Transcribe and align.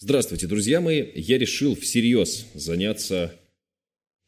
Здравствуйте, 0.00 0.46
друзья 0.46 0.80
мои! 0.80 1.06
Я 1.16 1.38
решил 1.38 1.74
всерьез 1.74 2.46
заняться 2.54 3.34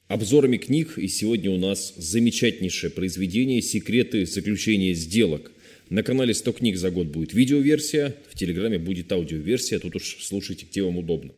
обзорами 0.09 0.57
книг, 0.57 0.99
и 0.99 1.07
сегодня 1.07 1.53
у 1.53 1.59
нас 1.59 1.95
замечательнейшее 1.97 2.91
произведение 2.91 3.63
«Секреты 3.63 4.27
заключения 4.27 4.95
сделок». 4.95 5.53
На 5.89 6.03
канале 6.03 6.35
100 6.35 6.55
книг 6.55 6.77
за 6.77 6.91
год 6.91 7.07
будет 7.07 7.35
видеоверсия, 7.35 8.17
в 8.33 8.37
Телеграме 8.37 8.81
будет 8.81 9.13
аудиоверсия, 9.13 9.79
тут 9.79 9.95
уж 9.95 10.17
слушайте, 10.21 10.67
где 10.69 10.83
вам 10.83 10.99
удобно. 10.99 11.35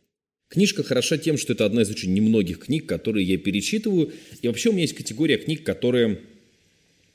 Книжка 0.49 0.81
хороша 0.81 1.19
тем, 1.19 1.37
что 1.37 1.53
это 1.53 1.67
одна 1.67 1.83
из 1.83 1.91
очень 1.91 2.15
немногих 2.15 2.57
книг, 2.57 2.87
которые 2.87 3.27
я 3.27 3.37
перечитываю. 3.37 4.13
И 4.41 4.47
вообще 4.47 4.69
у 4.69 4.71
меня 4.71 4.81
есть 4.81 4.95
категория 4.95 5.37
книг, 5.37 5.63
которые, 5.63 6.21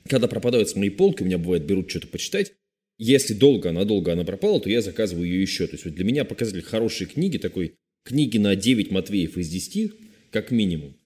когда 0.09 0.29
пропадают 0.29 0.69
с 0.69 0.77
моей 0.77 0.91
полки, 0.91 1.25
у 1.25 1.27
меня 1.27 1.39
бывает 1.39 1.65
берут 1.65 1.91
что-то 1.91 2.07
почитать, 2.07 2.53
если 2.99 3.33
долго, 3.33 3.71
надолго 3.73 4.13
она 4.13 4.25
пропала, 4.25 4.61
то 4.61 4.69
я 4.69 4.83
заказываю 4.83 5.27
ее 5.27 5.41
еще. 5.41 5.67
То 5.67 5.75
есть 5.75 5.85
вот 5.85 5.95
для 5.95 6.05
меня 6.05 6.25
показатель 6.25 6.63
хорошей 6.63 7.07
книги, 7.07 7.39
такой 7.39 7.75
книги 8.05 8.39
на 8.39 8.57
9 8.57 8.91
Матвеев 8.91 9.39
из 9.39 9.49
10, 9.49 9.93
как 10.31 10.51
минимум, 10.51 10.97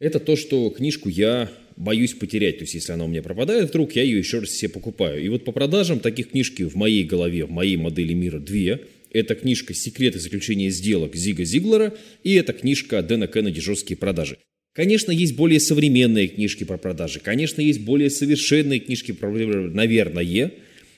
это 0.00 0.20
то, 0.20 0.36
что 0.36 0.68
книжку 0.70 1.08
я 1.08 1.50
боюсь 1.76 2.12
потерять. 2.12 2.58
То 2.58 2.64
есть 2.64 2.74
если 2.74 2.92
она 2.92 3.04
у 3.04 3.08
меня 3.08 3.22
пропадает 3.22 3.70
вдруг, 3.70 3.92
я 3.96 4.02
ее 4.02 4.18
еще 4.18 4.40
раз 4.40 4.50
себе 4.50 4.68
покупаю. 4.68 5.24
И 5.24 5.28
вот 5.28 5.44
по 5.44 5.52
продажам 5.52 6.00
таких 6.00 6.30
книжки 6.30 6.62
в 6.64 6.74
моей 6.74 7.04
голове, 7.04 7.46
в 7.46 7.50
моей 7.50 7.76
модели 7.76 8.12
мира 8.12 8.38
две. 8.38 8.80
Это 9.10 9.36
книжка 9.36 9.74
«Секреты 9.74 10.18
заключения 10.18 10.70
сделок» 10.70 11.14
Зига 11.14 11.44
Зиглера 11.44 11.94
и 12.24 12.34
это 12.34 12.52
книжка 12.52 13.00
Дэна 13.00 13.28
Кеннеди 13.28 13.60
«Жесткие 13.60 13.96
продажи». 13.96 14.38
Конечно, 14.74 15.12
есть 15.12 15.36
более 15.36 15.60
современные 15.60 16.26
книжки 16.26 16.64
про 16.64 16.78
продажи. 16.78 17.20
Конечно, 17.20 17.60
есть 17.60 17.80
более 17.82 18.10
совершенные 18.10 18.80
книжки 18.80 19.12
про, 19.12 19.30
наверное, 19.30 20.24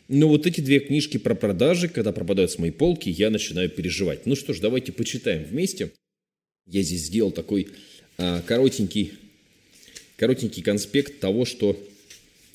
но 0.08 0.28
вот 0.28 0.46
эти 0.46 0.60
две 0.60 0.80
книжки 0.80 1.18
про 1.18 1.34
продажи, 1.34 1.88
когда 1.88 2.12
пропадают 2.12 2.50
с 2.50 2.58
моей 2.58 2.72
полки, 2.72 3.08
я 3.08 3.30
начинаю 3.30 3.68
переживать. 3.68 4.26
Ну 4.26 4.36
что 4.36 4.52
ж, 4.52 4.60
давайте 4.60 4.92
почитаем 4.92 5.44
вместе. 5.44 5.92
Я 6.66 6.82
здесь 6.82 7.06
сделал 7.06 7.32
такой 7.32 7.68
а, 8.18 8.42
коротенький, 8.42 9.12
коротенький 10.16 10.62
конспект 10.62 11.20
того, 11.20 11.44
что 11.44 11.78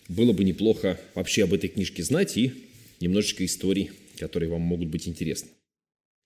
было 0.08 0.34
бы 0.34 0.44
неплохо 0.44 1.00
вообще 1.16 1.44
об 1.44 1.54
этой 1.54 1.70
книжке 1.70 2.04
знать 2.04 2.38
и 2.38 2.54
немножечко 3.00 3.46
историй, 3.46 3.92
которые 4.18 4.50
вам 4.50 4.62
могут 4.62 4.90
быть 4.90 5.08
интересны. 5.08 5.50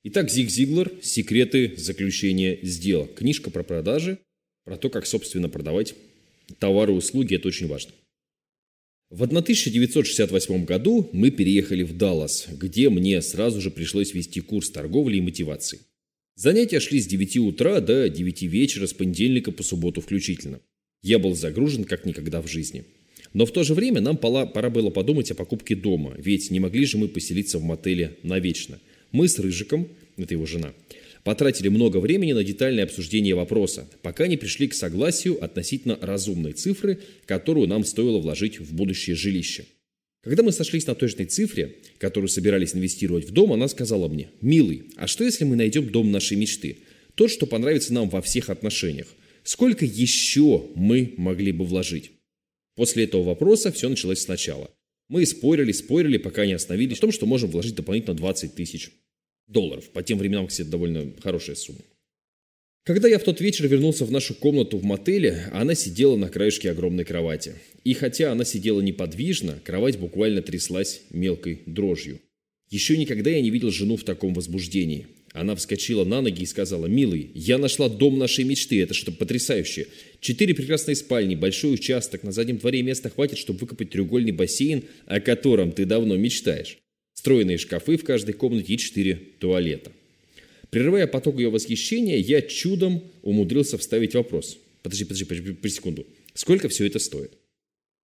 Итак, 0.04 0.30
Зиг 0.30 0.50
Зиглер 0.50 0.92
«Секреты 1.02 1.73
заключения 1.78 2.60
сделок». 2.62 3.16
Книжка 3.16 3.50
про 3.50 3.64
продажи, 3.64 4.20
про 4.64 4.78
то, 4.78 4.89
как, 4.89 5.08
собственно, 5.08 5.50
продавать 5.50 5.95
товары 6.60 6.94
и 6.94 6.95
услуги. 6.95 7.36
Это 7.36 7.48
очень 7.48 7.67
важно. 7.67 7.92
В 9.16 9.23
1968 9.23 10.66
году 10.66 11.09
мы 11.13 11.31
переехали 11.31 11.83
в 11.83 11.95
Даллас, 11.95 12.47
где 12.52 12.89
мне 12.89 13.21
сразу 13.21 13.61
же 13.61 13.71
пришлось 13.71 14.13
вести 14.13 14.41
курс 14.41 14.69
торговли 14.71 15.16
и 15.16 15.21
мотивации. 15.21 15.80
Занятия 16.35 16.81
шли 16.81 16.99
с 16.99 17.08
9 17.08 17.38
утра 17.38 17.80
до 17.80 18.09
9 18.09 18.41
вечера 18.41 18.88
с 18.88 18.93
понедельника 18.93 19.53
по 19.53 19.63
субботу 19.63 20.02
включительно. 20.02 20.59
Я 21.02 21.17
был 21.17 21.33
загружен 21.33 21.86
как 21.86 22.05
никогда 22.05 22.41
в 22.41 22.49
жизни. 22.49 22.83
Но 23.31 23.45
в 23.45 23.53
то 23.53 23.63
же 23.63 23.73
время 23.73 24.02
нам 24.02 24.17
пора, 24.17 24.69
было 24.69 24.89
подумать 24.89 25.31
о 25.31 25.36
покупке 25.36 25.77
дома, 25.77 26.13
ведь 26.17 26.52
не 26.52 26.59
могли 26.59 26.86
же 26.86 26.97
мы 26.97 27.08
поселиться 27.08 27.58
в 27.58 27.63
мотеле 27.63 28.17
навечно. 28.21 28.81
Мы 29.13 29.30
с 29.30 29.39
Рыжиком, 29.39 29.88
это 30.17 30.33
его 30.33 30.45
жена, 30.45 30.73
потратили 31.26 31.70
много 31.70 31.98
времени 31.98 32.34
на 32.34 32.44
детальное 32.44 32.84
обсуждение 32.84 33.34
вопроса, 33.34 33.90
пока 34.04 34.28
не 34.28 34.38
пришли 34.38 34.68
к 34.68 34.76
согласию 34.76 35.44
относительно 35.44 35.98
разумной 36.00 36.54
цифры, 36.54 37.00
которую 37.26 37.67
нам 37.67 37.84
стоило 37.84 38.20
вложить 38.20 38.59
в 38.59 38.73
будущее 38.76 39.16
жилище. 39.16 39.66
Когда 40.23 40.44
мы 40.44 40.52
сошлись 40.52 40.86
на 40.86 40.94
точной 40.94 41.26
цифре, 41.26 41.78
которую 41.98 42.30
собирались 42.30 42.76
инвестировать 42.76 43.28
в 43.28 43.32
дом, 43.32 43.54
она 43.54 43.67
сказала 43.67 44.08
мне, 44.08 44.30
«Милый, 44.40 44.84
а 44.98 45.08
что 45.08 45.23
если 45.23 45.45
мы 45.45 45.56
найдем 45.56 45.90
дом 45.90 46.12
нашей 46.12 46.38
мечты? 46.38 46.78
Тот, 47.16 47.32
что 47.32 47.48
понравится 47.48 47.92
нам 47.92 48.08
во 48.08 48.22
всех 48.22 48.52
отношениях. 48.52 49.08
Сколько 49.44 49.84
еще 49.84 50.67
мы 50.76 51.16
могли 51.17 51.52
бы 51.52 51.66
вложить?» 51.66 52.12
После 52.76 53.06
этого 53.06 53.23
вопроса 53.23 53.72
все 53.72 53.89
началось 53.89 54.20
сначала. 54.20 54.70
Мы 55.10 55.26
спорили, 55.26 55.72
спорили, 55.72 56.20
пока 56.20 56.45
не 56.45 56.54
остановились 56.54 56.98
в 56.98 57.02
том, 57.02 57.11
что 57.11 57.26
можем 57.26 57.49
вложить 57.49 57.76
дополнительно 57.76 58.16
20 58.16 58.54
тысяч 58.54 58.92
долларов. 59.48 59.89
По 59.89 60.04
тем 60.04 60.17
временам, 60.17 60.48
кстати, 60.48 60.67
довольно 60.67 61.14
хорошая 61.22 61.56
сумма. 61.56 61.82
Когда 62.86 63.08
я 63.08 63.17
в 63.17 63.23
тот 63.23 63.42
вечер 63.42 63.67
вернулся 63.67 64.06
в 64.06 64.11
нашу 64.11 64.36
комнату 64.36 64.78
в 64.78 64.83
мотеле, 64.83 65.50
она 65.52 65.73
сидела 65.73 66.16
на 66.17 66.30
краешке 66.30 66.70
огромной 66.70 67.04
кровати. 67.04 67.55
И 67.84 67.94
хотя 67.95 68.32
она 68.32 68.45
сидела 68.45 68.80
неподвижно, 68.80 69.60
кровать 69.64 69.98
буквально 69.98 70.44
тряслась 70.44 71.02
мелкой 71.10 71.64
дрожью. 71.66 72.22
Еще 72.70 72.95
никогда 72.95 73.32
я 73.32 73.42
не 73.42 73.50
видел 73.50 73.72
жену 73.72 73.98
в 73.98 74.04
таком 74.04 74.36
возбуждении. 74.36 75.08
Она 75.32 75.55
вскочила 75.55 76.05
на 76.05 76.22
ноги 76.22 76.44
и 76.44 76.45
сказала, 76.45 76.86
«Милый, 76.86 77.32
я 77.34 77.58
нашла 77.58 77.89
дом 77.89 78.20
нашей 78.20 78.44
мечты, 78.44 78.80
это 78.82 78.94
что 78.94 79.11
потрясающе. 79.11 79.88
Четыре 80.20 80.54
прекрасные 80.54 80.95
спальни, 80.95 81.34
большой 81.34 81.73
участок, 81.73 82.22
на 82.22 82.32
заднем 82.32 82.58
дворе 82.58 82.84
места 82.84 83.10
хватит, 83.10 83.39
чтобы 83.39 83.60
выкопать 83.60 83.89
треугольный 83.89 84.32
бассейн, 84.32 84.84
о 85.08 85.20
котором 85.20 85.72
ты 85.72 85.86
давно 85.86 86.17
мечтаешь 86.17 86.78
встроенные 87.15 87.58
шкафы 87.58 87.98
в 87.98 88.03
каждой 88.03 88.33
комнате 88.33 88.73
и 88.73 88.77
четыре 88.77 89.15
туалета. 89.39 89.92
Прерывая 90.70 91.08
поток 91.08 91.39
ее 91.39 91.49
восхищения, 91.49 92.17
я 92.17 92.42
чудом 92.42 93.03
умудрился 93.23 93.77
вставить 93.77 94.14
вопрос. 94.14 94.58
Подожди, 94.83 95.05
подожди, 95.05 95.25
подожди, 95.25 95.54
подожди 95.54 95.75
секунду. 95.75 96.05
Сколько 96.33 96.70
все 96.70 96.86
это 96.86 96.99
стоит? 96.99 97.31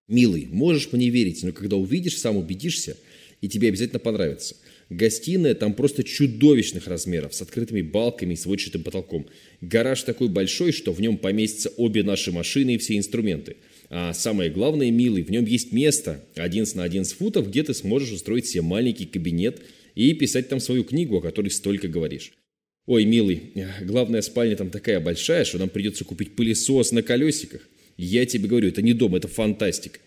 Милый, 0.08 0.48
можешь 0.50 0.92
мне 0.92 1.10
верить, 1.10 1.44
но 1.44 1.52
когда 1.52 1.76
увидишь, 1.76 2.18
сам 2.18 2.38
убедишься, 2.38 2.98
и 3.42 3.50
тебе 3.50 3.68
обязательно 3.68 4.00
понравится. 4.00 4.56
Гостиная 4.92 5.56
там 5.56 5.74
просто 5.74 6.04
чудовищных 6.04 6.88
размеров, 6.88 7.34
с 7.34 7.42
открытыми 7.42 7.82
балками 7.82 8.34
и 8.34 8.38
сводчатым 8.38 8.84
потолком. 8.84 9.26
Гараж 9.62 10.04
такой 10.04 10.28
большой, 10.28 10.72
что 10.72 10.94
в 10.94 11.02
нем 11.02 11.18
поместятся 11.18 11.70
обе 11.78 12.04
наши 12.04 12.32
машины 12.32 12.76
и 12.76 12.78
все 12.78 12.98
инструменты– 12.98 13.58
а 13.94 14.14
самое 14.14 14.50
главное, 14.50 14.90
милый, 14.90 15.22
в 15.22 15.30
нем 15.30 15.44
есть 15.44 15.74
место 15.74 16.24
11 16.36 16.76
на 16.76 16.84
11 16.84 17.14
футов, 17.14 17.50
где 17.50 17.62
ты 17.62 17.74
сможешь 17.74 18.14
устроить 18.14 18.48
себе 18.48 18.62
маленький 18.62 19.06
кабинет 19.06 19.60
и 19.96 20.14
писать 20.14 20.48
там 20.48 20.62
свою 20.62 20.86
книгу, 20.86 21.18
о 21.18 21.22
которой 21.22 21.50
столько 21.50 21.90
говоришь. 21.90 22.32
Ой, 22.86 23.04
милый, 23.04 23.52
главная 23.82 24.22
спальня 24.22 24.56
там 24.56 24.70
такая 24.70 25.02
большая, 25.02 25.44
что 25.44 25.58
нам 25.58 25.68
придется 25.68 26.06
купить 26.06 26.38
пылесос 26.38 26.94
на 26.94 27.04
колесиках. 27.04 27.68
Я 27.98 28.26
тебе 28.26 28.48
говорю, 28.48 28.70
это 28.70 28.82
не 28.82 28.94
дом, 28.94 29.14
это 29.14 29.28
фантастика. 29.28 30.00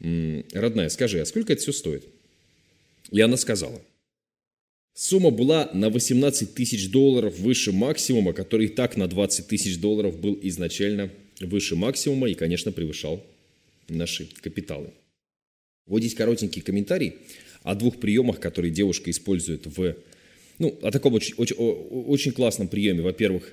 М 0.00 0.38
-м, 0.38 0.44
родная, 0.54 0.88
скажи, 0.88 1.20
а 1.20 1.26
сколько 1.26 1.52
это 1.52 1.60
все 1.60 1.72
стоит? 1.72 2.04
И 3.12 3.20
она 3.20 3.36
сказала. 3.36 3.82
Сумма 4.94 5.30
была 5.30 5.68
на 5.74 5.90
18 5.90 6.54
тысяч 6.54 6.88
долларов 6.88 7.36
выше 7.40 7.72
максимума, 7.72 8.32
который 8.32 8.66
и 8.66 8.68
так 8.68 8.96
на 8.96 9.08
20 9.08 9.48
тысяч 9.48 9.78
долларов 9.78 10.20
был 10.20 10.38
изначально 10.42 11.10
выше 11.40 11.74
максимума 11.74 12.30
и, 12.30 12.34
конечно, 12.34 12.70
превышал 12.70 13.20
наши 13.88 14.28
капиталы. 14.40 14.90
Вот 15.86 15.98
здесь 15.98 16.14
коротенький 16.14 16.62
комментарий 16.62 17.14
о 17.64 17.74
двух 17.74 17.98
приемах, 17.98 18.38
которые 18.38 18.70
девушка 18.70 19.10
использует 19.10 19.66
в... 19.66 19.96
Ну, 20.60 20.78
о 20.82 20.92
таком 20.92 21.14
очень, 21.14 21.34
очень, 21.38 21.56
очень 21.56 22.30
классном 22.30 22.68
приеме. 22.68 23.02
Во-первых, 23.02 23.52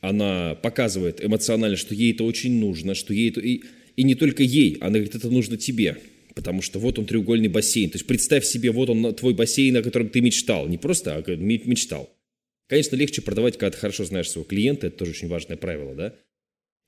она 0.00 0.56
показывает 0.56 1.24
эмоционально, 1.24 1.76
что 1.76 1.94
ей 1.94 2.12
это 2.12 2.24
очень 2.24 2.58
нужно, 2.58 2.96
что 2.96 3.14
ей 3.14 3.30
это... 3.30 3.40
И, 3.40 3.62
и 3.94 4.02
не 4.02 4.16
только 4.16 4.42
ей, 4.42 4.74
она 4.80 4.94
говорит, 4.94 5.14
это 5.14 5.30
нужно 5.30 5.56
тебе. 5.56 5.98
Потому 6.34 6.62
что 6.62 6.78
вот 6.78 6.98
он 6.98 7.06
треугольный 7.06 7.48
бассейн. 7.48 7.90
То 7.90 7.96
есть 7.96 8.06
представь 8.06 8.44
себе, 8.44 8.70
вот 8.70 8.90
он 8.90 9.14
твой 9.14 9.34
бассейн, 9.34 9.76
о 9.76 9.82
котором 9.82 10.08
ты 10.08 10.20
мечтал. 10.20 10.68
Не 10.68 10.78
просто, 10.78 11.16
а 11.16 11.36
мечтал. 11.36 12.10
Конечно, 12.68 12.96
легче 12.96 13.22
продавать, 13.22 13.58
когда 13.58 13.72
ты 13.72 13.78
хорошо 13.78 14.04
знаешь 14.04 14.30
своего 14.30 14.48
клиента. 14.48 14.86
Это 14.86 14.98
тоже 14.98 15.10
очень 15.10 15.28
важное 15.28 15.56
правило, 15.56 15.94
да? 15.94 16.14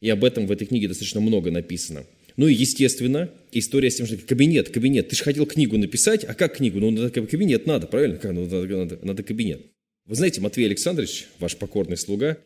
И 0.01 0.09
об 0.09 0.25
этом 0.25 0.47
в 0.47 0.53
этой 0.53 0.67
книге 0.67 0.89
достаточно 0.89 1.21
много 1.21 1.51
написано. 1.51 2.07
Ну 2.37 2.49
и, 2.49 2.55
естественно, 2.55 3.31
история 3.51 3.91
с 3.91 3.97
тем, 3.97 4.07
что 4.07 4.17
кабинет, 4.17 4.71
кабинет. 4.71 5.09
Ты 5.09 5.17
же 5.17 5.25
хотел 5.25 5.47
книгу 5.47 5.77
написать, 5.77 6.25
а 6.25 6.35
как 6.35 6.57
книгу? 6.57 6.81
Ну, 6.81 6.91
надо, 6.91 7.11
кабинет 7.11 7.67
надо, 7.67 7.87
правильно? 7.87 8.19
Ну, 8.23 8.43
надо, 8.45 8.67
надо, 8.67 8.99
надо 9.03 9.23
кабинет. 9.23 9.67
Вы 10.07 10.15
знаете, 10.17 10.41
Матвей 10.41 10.67
Александрович, 10.67 11.27
ваш 11.39 11.57
покорный 11.57 11.97
слуга, 11.97 12.39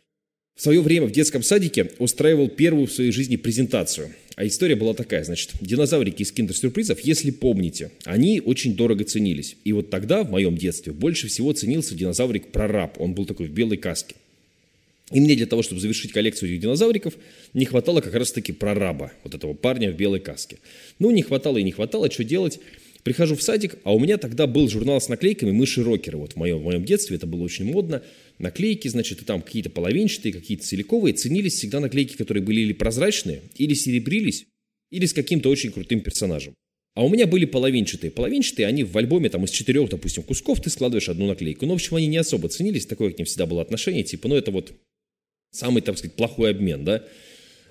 в 0.56 0.62
свое 0.62 0.80
время 0.80 1.06
в 1.06 1.12
детском 1.12 1.42
садике 1.42 1.90
устраивал 1.98 2.48
первую 2.48 2.86
в 2.86 2.92
своей 2.92 3.12
жизни 3.12 3.36
презентацию. 3.36 4.14
А 4.36 4.46
история 4.46 4.74
была 4.74 4.94
такая, 4.94 5.22
значит, 5.22 5.50
динозаврики 5.60 6.22
из 6.22 6.32
киндер-сюрпризов, 6.32 7.00
если 7.00 7.30
помните, 7.30 7.92
они 8.04 8.40
очень 8.40 8.74
дорого 8.74 9.04
ценились. 9.04 9.56
И 9.64 9.72
вот 9.72 9.90
тогда, 9.90 10.24
в 10.24 10.30
моем 10.30 10.56
детстве, 10.56 10.92
больше 10.92 11.28
всего 11.28 11.52
ценился 11.52 11.94
динозаврик-прораб. 11.94 12.98
Он 12.98 13.14
был 13.14 13.26
такой 13.26 13.48
в 13.48 13.50
белой 13.50 13.76
каске. 13.76 14.14
И 15.12 15.20
мне 15.20 15.36
для 15.36 15.46
того, 15.46 15.62
чтобы 15.62 15.80
завершить 15.80 16.12
коллекцию 16.12 16.50
этих 16.50 16.62
динозавриков, 16.62 17.14
не 17.54 17.64
хватало 17.64 18.00
как 18.00 18.14
раз-таки 18.14 18.52
прораба, 18.52 19.12
вот 19.24 19.34
этого 19.34 19.54
парня 19.54 19.92
в 19.92 19.96
белой 19.96 20.20
каске. 20.20 20.58
Ну, 20.98 21.10
не 21.10 21.22
хватало 21.22 21.58
и 21.58 21.62
не 21.62 21.70
хватало, 21.70 22.10
что 22.10 22.24
делать? 22.24 22.58
Прихожу 23.06 23.36
в 23.36 23.42
садик, 23.44 23.78
а 23.84 23.94
у 23.94 24.00
меня 24.00 24.18
тогда 24.18 24.48
был 24.48 24.68
журнал 24.68 25.00
с 25.00 25.08
наклейками 25.08 25.52
«Мыши-рокеры». 25.52 26.18
Вот 26.18 26.32
в 26.32 26.36
моем, 26.36 26.58
в 26.58 26.64
моем 26.64 26.84
детстве 26.84 27.14
это 27.14 27.24
было 27.24 27.44
очень 27.44 27.64
модно. 27.64 28.02
Наклейки, 28.40 28.88
значит, 28.88 29.22
и 29.22 29.24
там 29.24 29.42
какие-то 29.42 29.70
половинчатые, 29.70 30.32
какие-то 30.32 30.64
целиковые. 30.64 31.14
Ценились 31.14 31.54
всегда 31.54 31.78
наклейки, 31.78 32.16
которые 32.16 32.42
были 32.42 32.62
или 32.62 32.72
прозрачные, 32.72 33.42
или 33.54 33.74
серебрились, 33.74 34.46
или 34.90 35.06
с 35.06 35.12
каким-то 35.12 35.50
очень 35.50 35.70
крутым 35.70 36.00
персонажем. 36.00 36.54
А 36.96 37.04
у 37.04 37.08
меня 37.08 37.28
были 37.28 37.44
половинчатые. 37.44 38.10
Половинчатые, 38.10 38.66
они 38.66 38.82
в 38.82 38.98
альбоме 38.98 39.28
там 39.28 39.44
из 39.44 39.50
четырех, 39.50 39.88
допустим, 39.88 40.24
кусков 40.24 40.60
ты 40.60 40.68
складываешь 40.68 41.08
одну 41.08 41.28
наклейку. 41.28 41.64
Но, 41.64 41.74
в 41.74 41.76
общем, 41.76 41.94
они 41.94 42.08
не 42.08 42.16
особо 42.16 42.48
ценились, 42.48 42.86
такое 42.86 43.12
к 43.12 43.18
ним 43.18 43.26
всегда 43.26 43.46
было 43.46 43.62
отношение, 43.62 44.02
типа, 44.02 44.26
ну, 44.26 44.34
это 44.34 44.50
вот 44.50 44.72
самый, 45.52 45.80
так 45.80 45.96
сказать, 45.96 46.16
плохой 46.16 46.50
обмен, 46.50 46.84
да. 46.84 47.04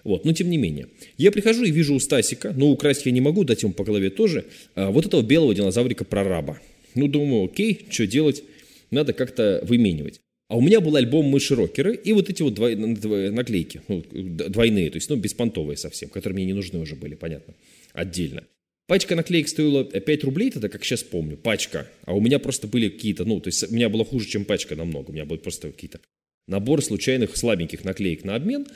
Вот, 0.05 0.23
но 0.23 0.33
тем 0.33 0.51
не 0.51 0.57
менее. 0.57 0.87
Я 1.17 1.31
прихожу 1.31 1.63
и 1.63 1.71
вижу 1.71 1.95
у 1.95 1.99
Стасика, 1.99 2.53
ну, 2.55 2.69
украсть 2.69 3.05
я 3.07 3.11
не 3.11 3.21
могу, 3.21 3.43
дать 3.43 3.63
ему 3.63 3.73
по 3.73 3.83
голове 3.83 4.11
тоже, 4.11 4.45
а, 4.75 4.91
вот 4.91 5.07
этого 5.07 5.23
белого 5.23 5.53
динозаврика-прораба. 5.53 6.61
Ну, 6.93 7.07
думаю, 7.07 7.45
окей, 7.45 7.87
что 7.89 8.05
делать? 8.05 8.43
Надо 8.91 9.13
как-то 9.13 9.61
выменивать. 9.63 10.21
А 10.47 10.57
у 10.57 10.61
меня 10.61 10.79
был 10.79 10.95
альбом 10.95 11.25
«Мыши-рокеры» 11.25 11.95
и 11.95 12.13
вот 12.13 12.29
эти 12.29 12.43
вот 12.43 12.53
двой, 12.53 12.75
наклейки, 12.75 13.81
ну, 13.87 14.03
двойные, 14.11 14.91
то 14.91 14.97
есть, 14.97 15.09
ну, 15.09 15.15
беспонтовые 15.15 15.75
совсем, 15.75 16.09
которые 16.09 16.35
мне 16.35 16.45
не 16.45 16.53
нужны 16.53 16.79
уже 16.79 16.95
были, 16.95 17.15
понятно, 17.15 17.55
отдельно. 17.93 18.43
Пачка 18.87 19.15
наклеек 19.15 19.47
стоила 19.47 19.83
5 19.83 20.23
рублей 20.23 20.51
тогда, 20.51 20.69
как 20.69 20.85
сейчас 20.85 21.01
помню, 21.01 21.35
пачка. 21.35 21.87
А 22.03 22.13
у 22.13 22.21
меня 22.21 22.37
просто 22.37 22.67
были 22.67 22.89
какие-то, 22.89 23.25
ну, 23.25 23.39
то 23.39 23.47
есть 23.47 23.71
у 23.71 23.73
меня 23.73 23.89
было 23.89 24.05
хуже, 24.05 24.27
чем 24.27 24.45
пачка 24.45 24.75
намного. 24.75 25.09
У 25.09 25.13
меня 25.13 25.25
был 25.25 25.39
просто 25.39 25.71
какие-то 25.71 25.99
набор 26.47 26.83
случайных 26.83 27.35
слабеньких 27.35 27.83
наклеек 27.83 28.23
на 28.23 28.35
обмен. 28.35 28.67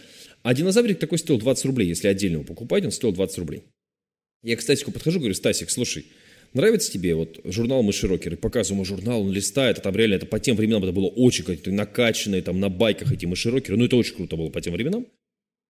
А 0.41 0.53
динозаврик 0.53 0.99
такой 0.99 1.17
стоил 1.17 1.39
20 1.39 1.65
рублей. 1.65 1.89
Если 1.89 2.07
отдельно 2.07 2.35
его 2.35 2.45
покупать, 2.45 2.85
он 2.85 2.91
стоил 2.91 3.13
20 3.13 3.37
рублей. 3.39 3.63
Я 4.43 4.55
к 4.55 4.61
Стасику 4.61 4.91
подхожу, 4.91 5.19
говорю, 5.19 5.33
Стасик, 5.33 5.69
слушай, 5.69 6.05
нравится 6.53 6.91
тебе 6.91 7.13
вот 7.13 7.41
журнал 7.43 7.83
«Мыши 7.83 8.07
Рокеры»? 8.07 8.37
Показываю 8.37 8.77
ему 8.77 8.85
журнал, 8.85 9.21
он 9.21 9.31
листает, 9.31 9.79
а 9.79 9.81
там 9.81 9.95
реально 9.95 10.15
это 10.15 10.25
по 10.25 10.39
тем 10.39 10.55
временам 10.55 10.83
это 10.83 10.93
было 10.93 11.07
очень 11.07 11.43
какие-то 11.43 11.71
накачанные, 11.71 12.41
там 12.41 12.59
на 12.59 12.69
байках 12.69 13.11
эти 13.11 13.25
«Мыши 13.25 13.51
Рокеры». 13.51 13.77
Ну, 13.77 13.85
это 13.85 13.97
очень 13.97 14.15
круто 14.15 14.37
было 14.37 14.49
по 14.49 14.61
тем 14.61 14.73
временам. 14.73 15.07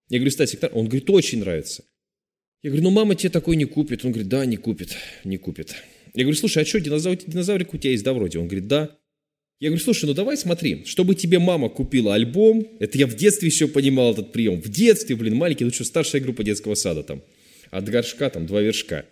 Я 0.09 0.19
говорю, 0.19 0.31
Стасик, 0.31 0.61
он 0.71 0.85
говорит, 0.85 1.09
очень 1.09 1.39
нравится. 1.39 1.83
Я 2.61 2.71
говорю, 2.71 2.83
ну 2.83 2.91
мама 2.91 3.15
тебе 3.15 3.29
такой 3.29 3.55
не 3.55 3.65
купит. 3.65 4.03
Он 4.03 4.11
говорит, 4.11 4.27
да, 4.27 4.45
не 4.45 4.57
купит, 4.57 4.95
не 5.23 5.37
купит. 5.37 5.75
Я 6.13 6.23
говорю, 6.23 6.37
слушай, 6.37 6.61
а 6.61 6.65
что, 6.65 6.79
динозавр, 6.79 7.15
динозаврик 7.15 7.73
у 7.73 7.77
тебя 7.77 7.91
есть, 7.91 8.03
да, 8.03 8.13
вроде? 8.13 8.37
Он 8.39 8.47
говорит, 8.47 8.67
да. 8.67 8.98
Я 9.59 9.69
говорю, 9.69 9.83
слушай, 9.83 10.06
ну 10.06 10.13
давай 10.13 10.38
смотри, 10.38 10.85
чтобы 10.85 11.15
тебе 11.15 11.38
мама 11.38 11.67
купила 11.67 12.15
альбом, 12.15 12.65
это 12.79 12.97
я 12.97 13.07
в 13.07 13.15
детстве 13.15 13.50
еще 13.50 13.67
понимал 13.67 14.13
этот 14.13 14.31
прием, 14.31 14.61
в 14.61 14.69
детстве, 14.69 15.17
блин, 15.17 15.35
маленький, 15.35 15.65
ну 15.65 15.71
что, 15.71 15.83
старшая 15.83 16.21
группа 16.21 16.45
детского 16.45 16.75
сада 16.75 17.03
там, 17.03 17.21
от 17.69 17.89
горшка 17.89 18.29
там 18.29 18.45
два 18.45 18.61
вершка. 18.61 19.06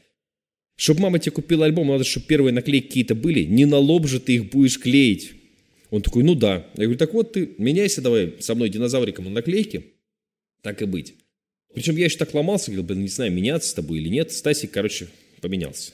Чтобы 0.77 1.01
мама 1.01 1.19
тебе 1.19 1.31
купила 1.31 1.65
альбом, 1.65 1.87
надо, 1.87 2.05
чтобы 2.05 2.27
первые 2.27 2.53
наклейки 2.53 2.87
какие-то 2.87 3.13
были, 3.13 3.43
не 3.43 3.65
на 3.65 3.77
лоб 3.77 4.07
же 4.07 4.21
ты 4.21 4.35
их 4.35 4.49
будешь 4.49 4.79
клеить. 4.79 5.33
Он 5.89 6.01
такой, 6.01 6.23
ну 6.23 6.35
да. 6.35 6.67
Я 6.77 6.83
говорю, 6.83 6.97
так 6.97 7.13
вот 7.13 7.33
ты 7.33 7.49
меняйся 7.57 8.01
давай 8.01 8.35
со 8.39 8.55
мной 8.55 8.69
динозавриком 8.69 9.25
на 9.25 9.31
наклейки, 9.31 9.87
так 10.61 10.81
и 10.81 10.85
быть. 10.85 11.15
Причем 11.73 11.97
я 11.97 12.05
еще 12.05 12.17
так 12.17 12.33
ломался, 12.33 12.67
говорил, 12.67 12.83
блин, 12.83 13.01
не 13.01 13.07
знаю, 13.07 13.31
меняться 13.31 13.69
с 13.69 13.73
тобой 13.73 13.99
или 13.99 14.09
нет. 14.09 14.31
Стасик, 14.31 14.71
короче, 14.71 15.07
поменялся. 15.41 15.93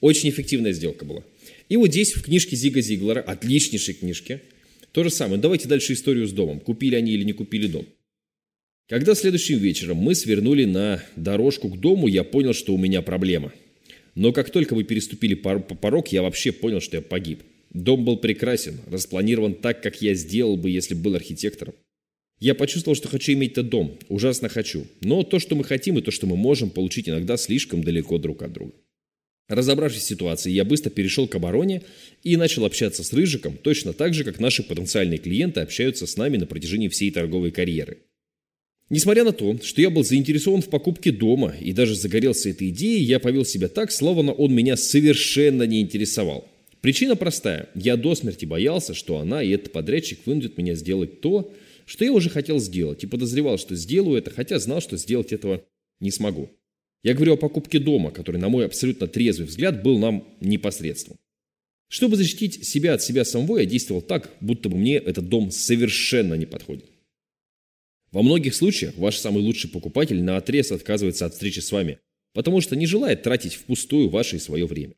Очень 0.00 0.30
эффективная 0.30 0.72
сделка 0.72 1.04
была. 1.04 1.22
И 1.70 1.76
вот 1.76 1.90
здесь 1.90 2.12
в 2.12 2.22
книжке 2.22 2.56
Зига 2.56 2.82
Зиглера, 2.82 3.20
отличнейшей 3.20 3.94
книжке, 3.94 4.42
то 4.92 5.04
же 5.04 5.10
самое. 5.10 5.40
Давайте 5.40 5.68
дальше 5.68 5.92
историю 5.92 6.26
с 6.26 6.32
домом. 6.32 6.58
Купили 6.58 6.96
они 6.96 7.12
или 7.12 7.22
не 7.22 7.32
купили 7.32 7.68
дом. 7.68 7.86
Когда 8.88 9.14
следующим 9.14 9.58
вечером 9.58 9.98
мы 9.98 10.16
свернули 10.16 10.64
на 10.64 11.00
дорожку 11.14 11.68
к 11.68 11.78
дому, 11.78 12.08
я 12.08 12.24
понял, 12.24 12.54
что 12.54 12.74
у 12.74 12.78
меня 12.78 13.02
проблема. 13.02 13.52
Но 14.16 14.32
как 14.32 14.50
только 14.50 14.74
вы 14.74 14.82
переступили 14.82 15.34
порог, 15.34 16.08
я 16.08 16.22
вообще 16.22 16.50
понял, 16.50 16.80
что 16.80 16.96
я 16.96 17.02
погиб. 17.02 17.44
Дом 17.72 18.04
был 18.04 18.16
прекрасен, 18.16 18.80
распланирован 18.90 19.54
так, 19.54 19.80
как 19.80 20.02
я 20.02 20.14
сделал 20.14 20.56
бы, 20.56 20.70
если 20.70 20.94
был 20.94 21.14
архитектором. 21.14 21.74
Я 22.40 22.56
почувствовал, 22.56 22.96
что 22.96 23.06
хочу 23.06 23.32
иметь 23.34 23.52
этот 23.52 23.68
дом. 23.68 23.96
Ужасно 24.08 24.48
хочу. 24.48 24.88
Но 25.02 25.22
то, 25.22 25.38
что 25.38 25.54
мы 25.54 25.62
хотим 25.62 25.98
и 25.98 26.02
то, 26.02 26.10
что 26.10 26.26
мы 26.26 26.36
можем 26.36 26.70
получить, 26.70 27.08
иногда 27.08 27.36
слишком 27.36 27.84
далеко 27.84 28.18
друг 28.18 28.42
от 28.42 28.52
друга. 28.52 28.72
Разобравшись 29.50 30.02
в 30.02 30.06
ситуации, 30.06 30.52
я 30.52 30.64
быстро 30.64 30.90
перешел 30.90 31.26
к 31.26 31.34
обороне 31.34 31.82
и 32.22 32.36
начал 32.36 32.64
общаться 32.64 33.02
с 33.02 33.12
Рыжиком 33.12 33.56
точно 33.56 33.92
так 33.92 34.14
же, 34.14 34.22
как 34.22 34.38
наши 34.38 34.62
потенциальные 34.62 35.18
клиенты 35.18 35.58
общаются 35.58 36.06
с 36.06 36.16
нами 36.16 36.36
на 36.36 36.46
протяжении 36.46 36.86
всей 36.86 37.10
торговой 37.10 37.50
карьеры. 37.50 37.98
Несмотря 38.90 39.24
на 39.24 39.32
то, 39.32 39.58
что 39.60 39.80
я 39.80 39.90
был 39.90 40.04
заинтересован 40.04 40.62
в 40.62 40.68
покупке 40.68 41.10
дома 41.10 41.52
и 41.60 41.72
даже 41.72 41.96
загорелся 41.96 42.48
этой 42.48 42.68
идеей, 42.68 43.02
я 43.02 43.18
повел 43.18 43.44
себя 43.44 43.66
так, 43.66 43.90
словно 43.90 44.32
он 44.32 44.54
меня 44.54 44.76
совершенно 44.76 45.64
не 45.64 45.80
интересовал. 45.80 46.46
Причина 46.80 47.16
простая. 47.16 47.70
Я 47.74 47.96
до 47.96 48.14
смерти 48.14 48.44
боялся, 48.44 48.94
что 48.94 49.18
она 49.18 49.42
и 49.42 49.50
этот 49.50 49.72
подрядчик 49.72 50.20
вынудят 50.26 50.58
меня 50.58 50.76
сделать 50.76 51.20
то, 51.20 51.52
что 51.86 52.04
я 52.04 52.12
уже 52.12 52.30
хотел 52.30 52.60
сделать 52.60 53.02
и 53.02 53.08
подозревал, 53.08 53.58
что 53.58 53.74
сделаю 53.74 54.16
это, 54.16 54.30
хотя 54.30 54.60
знал, 54.60 54.80
что 54.80 54.96
сделать 54.96 55.32
этого 55.32 55.64
не 55.98 56.12
смогу. 56.12 56.50
Я 57.02 57.14
говорю 57.14 57.34
о 57.34 57.36
покупке 57.36 57.78
дома, 57.78 58.10
который, 58.10 58.36
на 58.36 58.48
мой 58.48 58.66
абсолютно 58.66 59.06
трезвый 59.06 59.46
взгляд, 59.46 59.82
был 59.82 59.98
нам 59.98 60.28
непосредством. 60.40 61.18
Чтобы 61.88 62.16
защитить 62.16 62.66
себя 62.66 62.94
от 62.94 63.02
себя 63.02 63.24
самого, 63.24 63.58
я 63.58 63.64
действовал 63.64 64.02
так, 64.02 64.30
будто 64.40 64.68
бы 64.68 64.76
мне 64.76 64.96
этот 64.96 65.28
дом 65.28 65.50
совершенно 65.50 66.34
не 66.34 66.46
подходит. 66.46 66.90
Во 68.12 68.22
многих 68.22 68.54
случаях 68.54 68.96
ваш 68.96 69.16
самый 69.16 69.42
лучший 69.42 69.70
покупатель 69.70 70.22
на 70.22 70.36
отрез 70.36 70.72
отказывается 70.72 71.26
от 71.26 71.32
встречи 71.32 71.60
с 71.60 71.72
вами, 71.72 71.98
потому 72.34 72.60
что 72.60 72.76
не 72.76 72.86
желает 72.86 73.22
тратить 73.22 73.54
впустую 73.54 74.08
ваше 74.08 74.36
и 74.36 74.40
свое 74.40 74.66
время. 74.66 74.94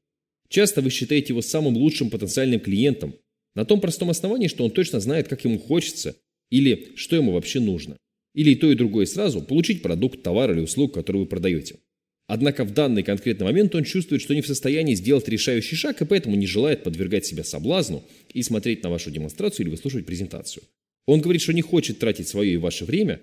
Часто 0.49 0.83
вы 0.83 0.91
считаете 0.91 1.29
его 1.29 1.41
самым 1.41 1.77
лучшим 1.77 2.11
потенциальным 2.11 2.61
клиентом 2.61 3.15
на 3.55 3.65
том 3.65 3.81
простом 3.81 4.11
основании, 4.11 4.49
что 4.49 4.65
он 4.65 4.71
точно 4.71 5.01
знает, 5.01 5.29
как 5.29 5.45
ему 5.45 5.59
хочется 5.59 6.17
или 6.51 6.93
что 6.97 7.17
ему 7.17 7.33
вообще 7.33 7.61
нужно. 7.61 7.97
Или 8.35 8.51
и 8.51 8.57
то, 8.57 8.71
и 8.71 8.75
другое 8.75 9.07
сразу 9.07 9.43
получить 9.43 9.83
продукт, 9.83 10.23
товар 10.23 10.53
или 10.53 10.61
услугу, 10.61 10.93
который 10.93 11.19
вы 11.19 11.27
продаете. 11.27 11.79
Однако 12.27 12.65
в 12.65 12.73
данный 12.73 13.03
конкретный 13.03 13.45
момент 13.45 13.75
он 13.75 13.85
чувствует, 13.85 14.23
что 14.23 14.35
не 14.35 14.43
в 14.43 14.47
состоянии 14.47 14.95
сделать 14.95 15.29
решающий 15.29 15.77
шаг, 15.77 16.01
и 16.01 16.05
поэтому 16.05 16.37
не 16.37 16.47
желает 16.47 16.83
подвергать 16.83 17.27
себя 17.27 17.45
соблазну 17.45 18.05
и 18.33 18.43
смотреть 18.43 18.83
на 18.83 18.91
вашу 18.91 19.11
демонстрацию 19.11 19.67
или 19.67 19.71
выслушивать 19.71 20.07
презентацию. 20.07 20.63
Он 21.07 21.21
говорит, 21.21 21.43
что 21.43 21.53
не 21.53 21.63
хочет 21.63 21.99
тратить 21.99 22.29
свое 22.29 22.55
и 22.55 22.59
ваше 22.59 22.85
время, 22.85 23.21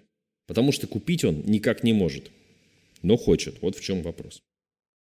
потому 0.48 0.72
что 0.72 0.86
купить 0.88 1.24
он 1.24 1.44
никак 1.46 1.84
не 1.84 1.94
может. 1.94 2.30
Но 3.02 3.16
хочет. 3.18 3.62
Вот 3.62 3.78
в 3.78 3.82
чем 3.82 4.02
вопрос. 4.02 4.42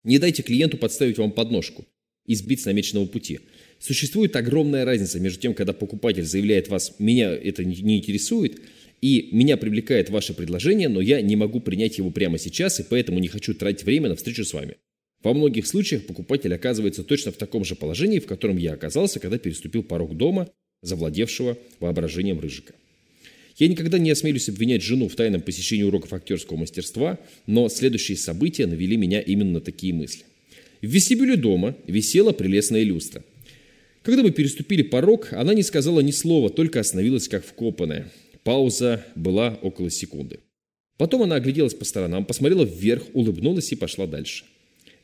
Не 0.04 0.18
дайте 0.18 0.42
клиенту 0.42 0.78
подставить 0.78 1.18
вам 1.18 1.32
подножку 1.32 1.86
и 2.26 2.36
сбить 2.36 2.62
с 2.62 2.66
намеченного 2.66 3.06
пути. 3.06 3.40
Существует 3.80 4.36
огромная 4.36 4.86
разница 4.86 5.20
между 5.20 5.40
тем, 5.42 5.54
когда 5.54 5.74
покупатель 5.74 6.24
заявляет 6.24 6.70
вас 6.70 6.96
«меня 7.00 7.32
это 7.32 7.66
не 7.66 7.98
интересует», 7.98 8.62
и 9.02 9.30
«меня 9.32 9.58
привлекает 9.58 10.10
ваше 10.10 10.34
предложение, 10.34 10.88
но 10.88 11.02
я 11.02 11.22
не 11.22 11.36
могу 11.36 11.60
принять 11.60 11.98
его 11.98 12.12
прямо 12.12 12.38
сейчас, 12.38 12.80
и 12.80 12.84
поэтому 12.84 13.20
не 13.20 13.28
хочу 13.28 13.54
тратить 13.54 13.84
время 13.84 14.10
на 14.10 14.16
встречу 14.16 14.46
с 14.46 14.54
вами». 14.54 14.78
Во 15.24 15.34
многих 15.34 15.68
случаях 15.68 16.06
покупатель 16.06 16.54
оказывается 16.54 17.04
точно 17.04 17.32
в 17.32 17.38
таком 17.38 17.64
же 17.64 17.76
положении, 17.76 18.20
в 18.20 18.26
котором 18.26 18.58
я 18.58 18.74
оказался, 18.74 19.20
когда 19.20 19.38
переступил 19.38 19.84
порог 19.84 20.18
дома, 20.18 20.50
завладевшего 20.82 21.58
воображением 21.80 22.40
Рыжика. 22.40 22.74
Я 23.58 23.68
никогда 23.68 24.00
не 24.00 24.10
осмелюсь 24.10 24.50
обвинять 24.50 24.82
жену 24.82 25.08
в 25.08 25.16
тайном 25.16 25.42
посещении 25.42 25.84
уроков 25.84 26.14
актерского 26.14 26.58
мастерства, 26.58 27.20
но 27.46 27.70
следующие 27.70 28.18
события 28.18 28.66
навели 28.66 28.98
меня 28.98 29.22
именно 29.22 29.52
на 29.52 29.62
такие 29.62 29.94
мысли. 29.94 30.24
В 30.82 30.88
вестибюле 30.88 31.36
дома 31.36 31.76
висела 31.86 32.32
прелестная 32.32 32.84
люстра. 32.84 33.24
Когда 34.02 34.24
мы 34.24 34.32
переступили 34.32 34.82
порог, 34.82 35.32
она 35.34 35.54
не 35.54 35.62
сказала 35.62 36.00
ни 36.00 36.10
слова, 36.10 36.50
только 36.50 36.80
остановилась 36.80 37.28
как 37.28 37.46
вкопанная. 37.46 38.12
Пауза 38.44 39.06
была 39.16 39.60
около 39.62 39.90
секунды. 39.90 40.40
Потом 40.98 41.24
она 41.24 41.36
огляделась 41.36 41.74
по 41.74 41.86
сторонам, 41.86 42.26
посмотрела 42.26 42.64
вверх, 42.64 43.04
улыбнулась 43.14 43.72
и 43.72 43.76
пошла 43.76 44.08
дальше. 44.08 44.46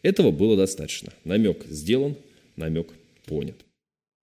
Этого 0.02 0.32
было 0.32 0.56
достаточно. 0.56 1.12
Намек 1.24 1.66
сделан, 1.70 2.16
намек 2.56 2.94
понят. 3.26 3.56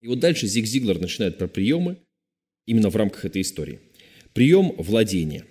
И 0.02 0.08
вот 0.08 0.20
дальше 0.20 0.46
Зиг 0.46 0.66
Зиглер 0.66 0.98
начинает 0.98 1.38
про 1.38 1.48
приемы, 1.48 1.96
именно 2.66 2.88
в 2.88 2.96
рамках 2.96 3.24
этой 3.24 3.42
истории. 3.42 3.78
Прием 4.32 4.72
владения. 4.78 5.44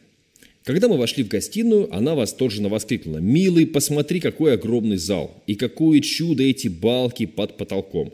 Когда 0.63 0.87
мы 0.87 0.97
вошли 0.97 1.23
в 1.23 1.27
гостиную, 1.27 1.93
она 1.93 2.15
восторженно 2.15 2.69
воскликнула. 2.69 3.17
«Милый, 3.17 3.65
посмотри, 3.65 4.19
какой 4.19 4.53
огромный 4.53 4.97
зал! 4.97 5.43
И 5.47 5.55
какое 5.55 5.99
чудо 5.99 6.43
эти 6.43 6.67
балки 6.67 7.25
под 7.25 7.57
потолком! 7.57 8.13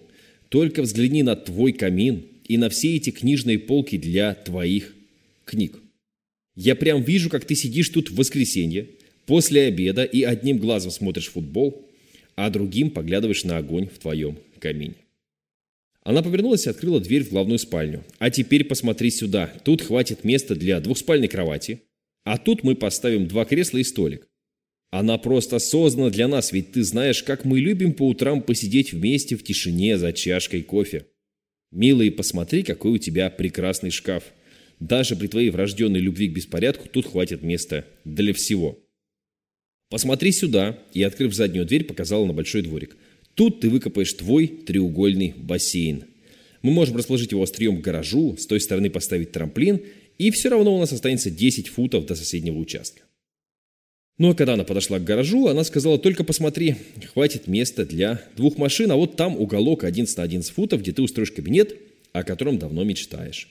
Только 0.49 0.81
взгляни 0.81 1.23
на 1.23 1.35
твой 1.35 1.73
камин 1.73 2.25
и 2.47 2.57
на 2.57 2.69
все 2.69 2.95
эти 2.95 3.09
книжные 3.09 3.59
полки 3.59 3.97
для 3.97 4.33
твоих 4.35 4.94
книг. 5.45 5.79
Я 6.55 6.75
прям 6.75 7.03
вижу, 7.03 7.29
как 7.29 7.45
ты 7.45 7.55
сидишь 7.55 7.89
тут 7.89 8.09
в 8.09 8.15
воскресенье, 8.15 8.89
после 9.25 9.63
обеда 9.63 10.03
и 10.03 10.23
одним 10.23 10.57
глазом 10.57 10.91
смотришь 10.91 11.29
футбол, 11.29 11.89
а 12.35 12.49
другим 12.49 12.91
поглядываешь 12.91 13.43
на 13.43 13.57
огонь 13.57 13.87
в 13.87 13.99
твоем 13.99 14.37
камине. 14.59 14.95
Она 16.03 16.21
повернулась 16.21 16.67
и 16.67 16.69
открыла 16.69 16.99
дверь 16.99 17.23
в 17.23 17.29
главную 17.31 17.57
спальню. 17.57 18.03
«А 18.19 18.29
теперь 18.29 18.63
посмотри 18.63 19.09
сюда. 19.09 19.51
Тут 19.63 19.81
хватит 19.81 20.23
места 20.23 20.55
для 20.55 20.79
двухспальной 20.79 21.27
кровати. 21.27 21.81
А 22.23 22.37
тут 22.37 22.63
мы 22.63 22.75
поставим 22.75 23.27
два 23.27 23.45
кресла 23.45 23.79
и 23.79 23.83
столик. 23.83 24.27
Она 24.91 25.17
просто 25.17 25.59
создана 25.59 26.09
для 26.09 26.27
нас, 26.27 26.51
ведь 26.51 26.71
ты 26.71 26.83
знаешь, 26.83 27.23
как 27.23 27.43
мы 27.43 27.59
любим 27.59 27.93
по 27.93 28.07
утрам 28.07 28.41
посидеть 28.41 28.93
вместе 28.93 29.35
в 29.35 29.43
тишине 29.43 29.97
за 29.97 30.13
чашкой 30.13 30.61
кофе. 30.61 31.07
Милый, 31.71 32.11
посмотри, 32.11 32.63
какой 32.63 32.91
у 32.91 32.97
тебя 32.97 33.29
прекрасный 33.29 33.89
шкаф. 33.89 34.23
Даже 34.79 35.15
при 35.15 35.27
твоей 35.27 35.49
врожденной 35.49 35.99
любви 35.99 36.27
к 36.27 36.33
беспорядку 36.33 36.87
тут 36.89 37.07
хватит 37.07 37.41
места 37.41 37.85
для 38.03 38.33
всего. 38.33 38.79
Посмотри 39.89 40.31
сюда, 40.31 40.79
и, 40.93 41.03
открыв 41.03 41.33
заднюю 41.33 41.65
дверь, 41.65 41.85
показала 41.85 42.25
на 42.25 42.33
большой 42.33 42.61
дворик. 42.63 42.97
Тут 43.35 43.61
ты 43.61 43.69
выкопаешь 43.69 44.13
твой 44.13 44.47
треугольный 44.47 45.33
бассейн. 45.37 46.05
Мы 46.61 46.71
можем 46.71 46.97
расположить 46.97 47.31
его 47.31 47.43
острием 47.43 47.79
к 47.79 47.83
гаражу, 47.83 48.35
с 48.37 48.47
той 48.47 48.59
стороны 48.59 48.89
поставить 48.89 49.31
трамплин, 49.31 49.81
и 50.17 50.31
все 50.31 50.49
равно 50.49 50.75
у 50.75 50.79
нас 50.79 50.91
останется 50.91 51.29
10 51.29 51.67
футов 51.67 52.05
до 52.05 52.15
соседнего 52.15 52.57
участка. 52.57 53.01
Ну 54.17 54.31
а 54.31 54.35
когда 54.35 54.53
она 54.53 54.63
подошла 54.63 54.97
к 54.97 55.03
гаражу, 55.03 55.47
она 55.47 55.65
сказала, 55.65 55.99
только 55.99 56.23
посмотри, 56.23 56.75
хватит 57.13 57.47
места 57.47 57.85
для 57.85 58.21
двух 58.37 58.57
машин, 58.57 58.89
а 58.91 58.95
вот 58.95 59.17
там 59.17 59.37
уголок 59.39 59.83
11 59.83 60.17
на 60.17 60.23
11 60.23 60.51
футов, 60.51 60.81
где 60.81 60.93
ты 60.93 61.01
устроишь 61.01 61.31
кабинет, 61.31 61.75
о 62.13 62.23
котором 62.23 62.57
давно 62.57 62.83
мечтаешь. 62.85 63.49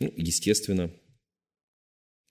Ну, 0.00 0.12
естественно, 0.16 0.90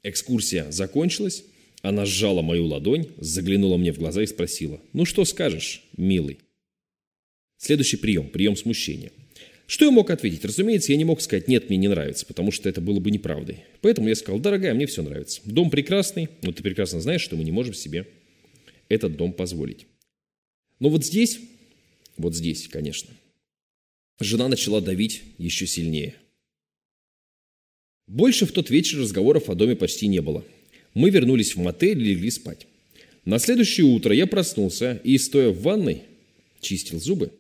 экскурсия 0.04 0.70
закончилась, 0.72 1.46
она 1.82 2.06
сжала 2.06 2.42
мою 2.42 2.66
ладонь, 2.66 3.08
заглянула 3.18 3.78
мне 3.78 3.94
в 3.94 4.00
глаза 4.00 4.24
и 4.24 4.28
спросила, 4.28 4.82
ну 4.92 5.06
что 5.06 5.24
скажешь, 5.24 5.84
милый? 5.96 6.40
Следующий 7.58 7.98
прием, 7.98 8.30
прием 8.30 8.56
смущения. 8.56 9.12
Что 9.68 9.86
я 9.86 9.92
мог 9.92 10.10
ответить? 10.10 10.44
Разумеется, 10.44 10.92
я 10.92 10.98
не 10.98 11.06
мог 11.06 11.22
сказать 11.22 11.48
«нет, 11.48 11.70
мне 11.70 11.78
не 11.78 11.88
нравится», 11.88 12.26
потому 12.26 12.52
что 12.52 12.68
это 12.68 12.82
было 12.82 13.00
бы 13.00 13.12
неправдой. 13.12 13.66
Поэтому 13.82 14.08
я 14.08 14.16
сказал 14.16 14.40
«дорогая, 14.40 14.74
мне 14.74 14.88
все 14.88 15.04
нравится. 15.04 15.42
Дом 15.46 15.70
прекрасный, 15.70 16.28
но 16.42 16.52
ты 16.52 16.64
прекрасно 16.64 17.00
знаешь, 17.02 17.22
что 17.22 17.36
мы 17.36 17.44
не 17.44 17.52
можем 17.52 17.76
себе 17.76 18.08
этот 18.88 19.16
дом 19.16 19.32
позволить». 19.32 19.86
Но 20.80 20.90
вот 20.90 21.06
здесь, 21.06 21.40
вот 22.18 22.34
здесь, 22.34 22.68
конечно, 22.68 23.12
жена 24.20 24.48
начала 24.48 24.82
давить 24.82 25.22
еще 25.38 25.68
сильнее. 25.68 26.16
Больше 28.10 28.48
в 28.48 28.52
тот 28.52 28.72
вечер 28.72 29.00
разговоров 29.00 29.52
о 29.52 29.56
доме 29.56 29.76
почти 29.76 30.08
не 30.08 30.20
было. 30.20 30.44
Мы 30.96 31.12
вернулись 31.12 31.56
в 31.56 31.60
мотель 31.60 32.02
и 32.02 32.06
легли 32.06 32.32
спать. 32.32 32.66
На 33.24 33.38
следующее 33.38 33.86
утро 33.86 34.16
я 34.16 34.26
проснулся 34.26 35.00
и, 35.04 35.16
стоя 35.20 35.50
в 35.50 35.62
ванной, 35.62 36.02
чистил 36.60 37.00
зубы. 37.00 37.32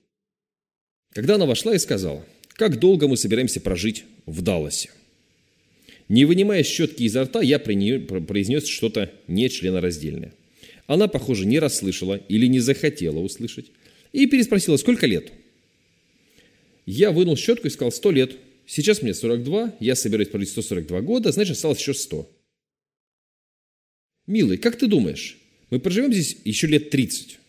Когда 1.11 1.35
она 1.35 1.47
вошла 1.47 1.73
и 1.73 1.79
сказала, 1.79 2.23
как 2.49 2.77
долго 2.77 3.07
мы 3.07 3.17
собираемся 3.17 3.59
прожить 3.59 4.03
в 4.27 4.43
Далласе. 4.43 4.91
Не 6.07 6.25
вынимая 6.25 6.61
щетки 6.61 7.01
изо 7.01 7.23
рта, 7.23 7.41
я 7.41 7.57
произнес 7.57 8.67
что-то 8.67 9.11
нечленораздельное. 9.27 10.35
Она, 10.85 11.07
похоже, 11.07 11.47
не 11.47 11.57
расслышала 11.57 12.17
или 12.29 12.45
не 12.45 12.59
захотела 12.59 13.17
услышать 13.17 13.71
и 14.13 14.27
переспросила, 14.27 14.77
сколько 14.77 15.07
лет. 15.07 15.31
Я 16.85 17.09
вынул 17.09 17.35
щетку 17.37 17.65
и 17.65 17.71
сказал, 17.71 17.91
100 17.91 18.11
лет. 18.11 18.37
Сейчас 18.71 19.01
мне 19.01 19.15
42, 19.15 19.77
я 19.79 19.95
собираюсь 19.95 20.29
прожить 20.29 20.49
142 20.49 21.01
года, 21.01 21.31
значит, 21.31 21.53
осталось 21.53 21.79
еще 21.79 21.95
100. 21.95 22.31
Милый, 24.27 24.59
как 24.59 24.77
ты 24.77 24.85
думаешь, 24.85 25.39
мы 25.71 25.79
проживем 25.79 26.13
здесь 26.13 26.37
еще 26.45 26.67
лет 26.67 26.91
30? 26.91 27.39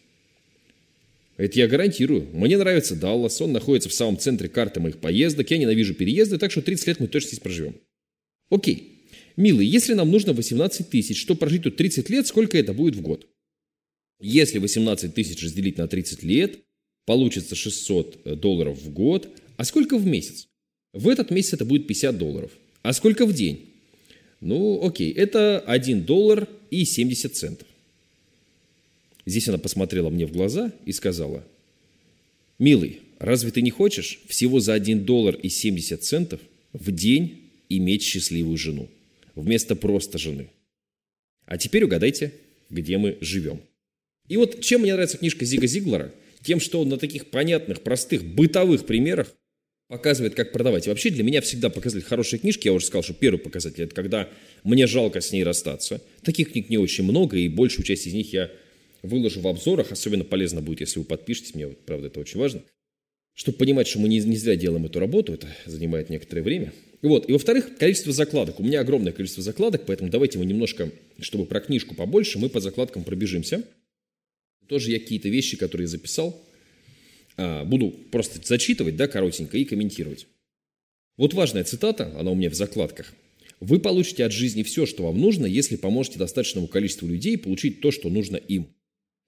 Это 1.36 1.58
я 1.58 1.68
гарантирую. 1.68 2.26
Мне 2.32 2.56
нравится 2.56 2.96
Даллас, 2.96 3.38
он 3.42 3.52
находится 3.52 3.90
в 3.90 3.92
самом 3.92 4.16
центре 4.18 4.48
карты 4.48 4.80
моих 4.80 4.96
поездок, 4.96 5.50
я 5.50 5.58
ненавижу 5.58 5.92
переезды, 5.94 6.38
так 6.38 6.50
что 6.50 6.62
30 6.62 6.86
лет 6.86 7.00
мы 7.00 7.06
точно 7.06 7.28
здесь 7.28 7.40
проживем. 7.40 7.76
Окей. 8.48 9.02
Милый, 9.36 9.66
если 9.66 9.92
нам 9.92 10.10
нужно 10.10 10.32
18 10.32 10.88
тысяч, 10.88 11.20
чтобы 11.20 11.40
прожить 11.40 11.64
тут 11.64 11.76
30 11.76 12.08
лет, 12.08 12.28
сколько 12.28 12.56
это 12.56 12.72
будет 12.72 12.94
в 12.94 13.02
год? 13.02 13.28
Если 14.20 14.56
18 14.56 15.14
тысяч 15.14 15.42
разделить 15.42 15.76
на 15.76 15.86
30 15.86 16.22
лет, 16.22 16.60
получится 17.04 17.54
600 17.54 18.40
долларов 18.40 18.80
в 18.80 18.90
год. 18.90 19.28
А 19.58 19.64
сколько 19.64 19.98
в 19.98 20.06
месяц? 20.06 20.49
В 20.92 21.08
этот 21.08 21.30
месяц 21.30 21.54
это 21.54 21.64
будет 21.64 21.86
50 21.86 22.16
долларов. 22.18 22.50
А 22.82 22.92
сколько 22.92 23.26
в 23.26 23.32
день? 23.32 23.66
Ну, 24.40 24.84
окей, 24.84 25.12
это 25.12 25.60
1 25.60 26.04
доллар 26.04 26.48
и 26.70 26.84
70 26.84 27.36
центов. 27.36 27.68
Здесь 29.26 29.48
она 29.48 29.58
посмотрела 29.58 30.10
мне 30.10 30.26
в 30.26 30.32
глаза 30.32 30.72
и 30.86 30.92
сказала, 30.92 31.44
«Милый, 32.58 33.00
разве 33.18 33.50
ты 33.50 33.62
не 33.62 33.70
хочешь 33.70 34.20
всего 34.26 34.60
за 34.60 34.74
1 34.74 35.04
доллар 35.04 35.36
и 35.36 35.48
70 35.48 36.02
центов 36.02 36.40
в 36.72 36.90
день 36.90 37.50
иметь 37.68 38.02
счастливую 38.02 38.56
жену, 38.56 38.88
вместо 39.34 39.76
просто 39.76 40.18
жены? 40.18 40.48
А 41.44 41.58
теперь 41.58 41.84
угадайте, 41.84 42.32
где 42.70 42.96
мы 42.98 43.18
живем». 43.20 43.60
И 44.26 44.36
вот 44.36 44.62
чем 44.62 44.82
мне 44.82 44.94
нравится 44.94 45.18
книжка 45.18 45.44
Зига 45.44 45.66
Зиглера, 45.66 46.12
тем, 46.42 46.60
что 46.60 46.80
он 46.80 46.88
на 46.88 46.96
таких 46.96 47.26
понятных, 47.26 47.82
простых, 47.82 48.24
бытовых 48.24 48.86
примерах 48.86 49.34
показывает, 49.90 50.36
как 50.36 50.52
продавать. 50.52 50.86
И 50.86 50.88
вообще 50.88 51.10
для 51.10 51.24
меня 51.24 51.40
всегда 51.40 51.68
показатель 51.68 52.06
хорошей 52.06 52.38
книжки, 52.38 52.68
я 52.68 52.72
уже 52.72 52.86
сказал, 52.86 53.02
что 53.02 53.12
первый 53.12 53.38
показатель, 53.38 53.82
это 53.82 53.94
когда 53.94 54.28
мне 54.62 54.86
жалко 54.86 55.20
с 55.20 55.32
ней 55.32 55.42
расстаться. 55.42 56.00
Таких 56.22 56.52
книг 56.52 56.70
не 56.70 56.78
очень 56.78 57.02
много, 57.02 57.36
и 57.36 57.48
большую 57.48 57.84
часть 57.84 58.06
из 58.06 58.14
них 58.14 58.32
я 58.32 58.52
выложу 59.02 59.40
в 59.40 59.48
обзорах. 59.48 59.90
Особенно 59.90 60.22
полезно 60.22 60.62
будет, 60.62 60.80
если 60.80 61.00
вы 61.00 61.04
подпишетесь. 61.04 61.56
Мне, 61.56 61.66
правда, 61.66 62.06
это 62.06 62.20
очень 62.20 62.38
важно. 62.38 62.62
Чтобы 63.34 63.58
понимать, 63.58 63.88
что 63.88 63.98
мы 63.98 64.08
не, 64.08 64.20
не 64.20 64.36
зря 64.36 64.54
делаем 64.54 64.86
эту 64.86 65.00
работу, 65.00 65.32
это 65.32 65.48
занимает 65.66 66.08
некоторое 66.08 66.42
время. 66.42 66.72
Вот. 67.02 67.28
И 67.28 67.32
во-вторых, 67.32 67.76
количество 67.76 68.12
закладок. 68.12 68.60
У 68.60 68.62
меня 68.62 68.80
огромное 68.80 69.12
количество 69.12 69.42
закладок, 69.42 69.86
поэтому 69.86 70.08
давайте 70.08 70.38
мы 70.38 70.46
немножко, 70.46 70.92
чтобы 71.18 71.46
про 71.46 71.60
книжку 71.60 71.96
побольше, 71.96 72.38
мы 72.38 72.48
по 72.48 72.60
закладкам 72.60 73.02
пробежимся. 73.02 73.64
Тоже 74.68 74.92
я 74.92 75.00
какие-то 75.00 75.28
вещи, 75.28 75.56
которые 75.56 75.88
записал, 75.88 76.40
буду 77.64 77.90
просто 78.10 78.40
зачитывать, 78.44 78.96
да, 78.96 79.08
коротенько 79.08 79.56
и 79.56 79.64
комментировать. 79.64 80.26
Вот 81.16 81.34
важная 81.34 81.64
цитата, 81.64 82.12
она 82.18 82.30
у 82.30 82.34
меня 82.34 82.50
в 82.50 82.54
закладках. 82.54 83.12
Вы 83.60 83.78
получите 83.78 84.24
от 84.24 84.32
жизни 84.32 84.62
все, 84.62 84.86
что 84.86 85.04
вам 85.04 85.20
нужно, 85.20 85.44
если 85.44 85.76
поможете 85.76 86.18
достаточному 86.18 86.66
количеству 86.66 87.06
людей 87.06 87.36
получить 87.36 87.80
то, 87.80 87.90
что 87.90 88.08
нужно 88.08 88.36
им. 88.36 88.64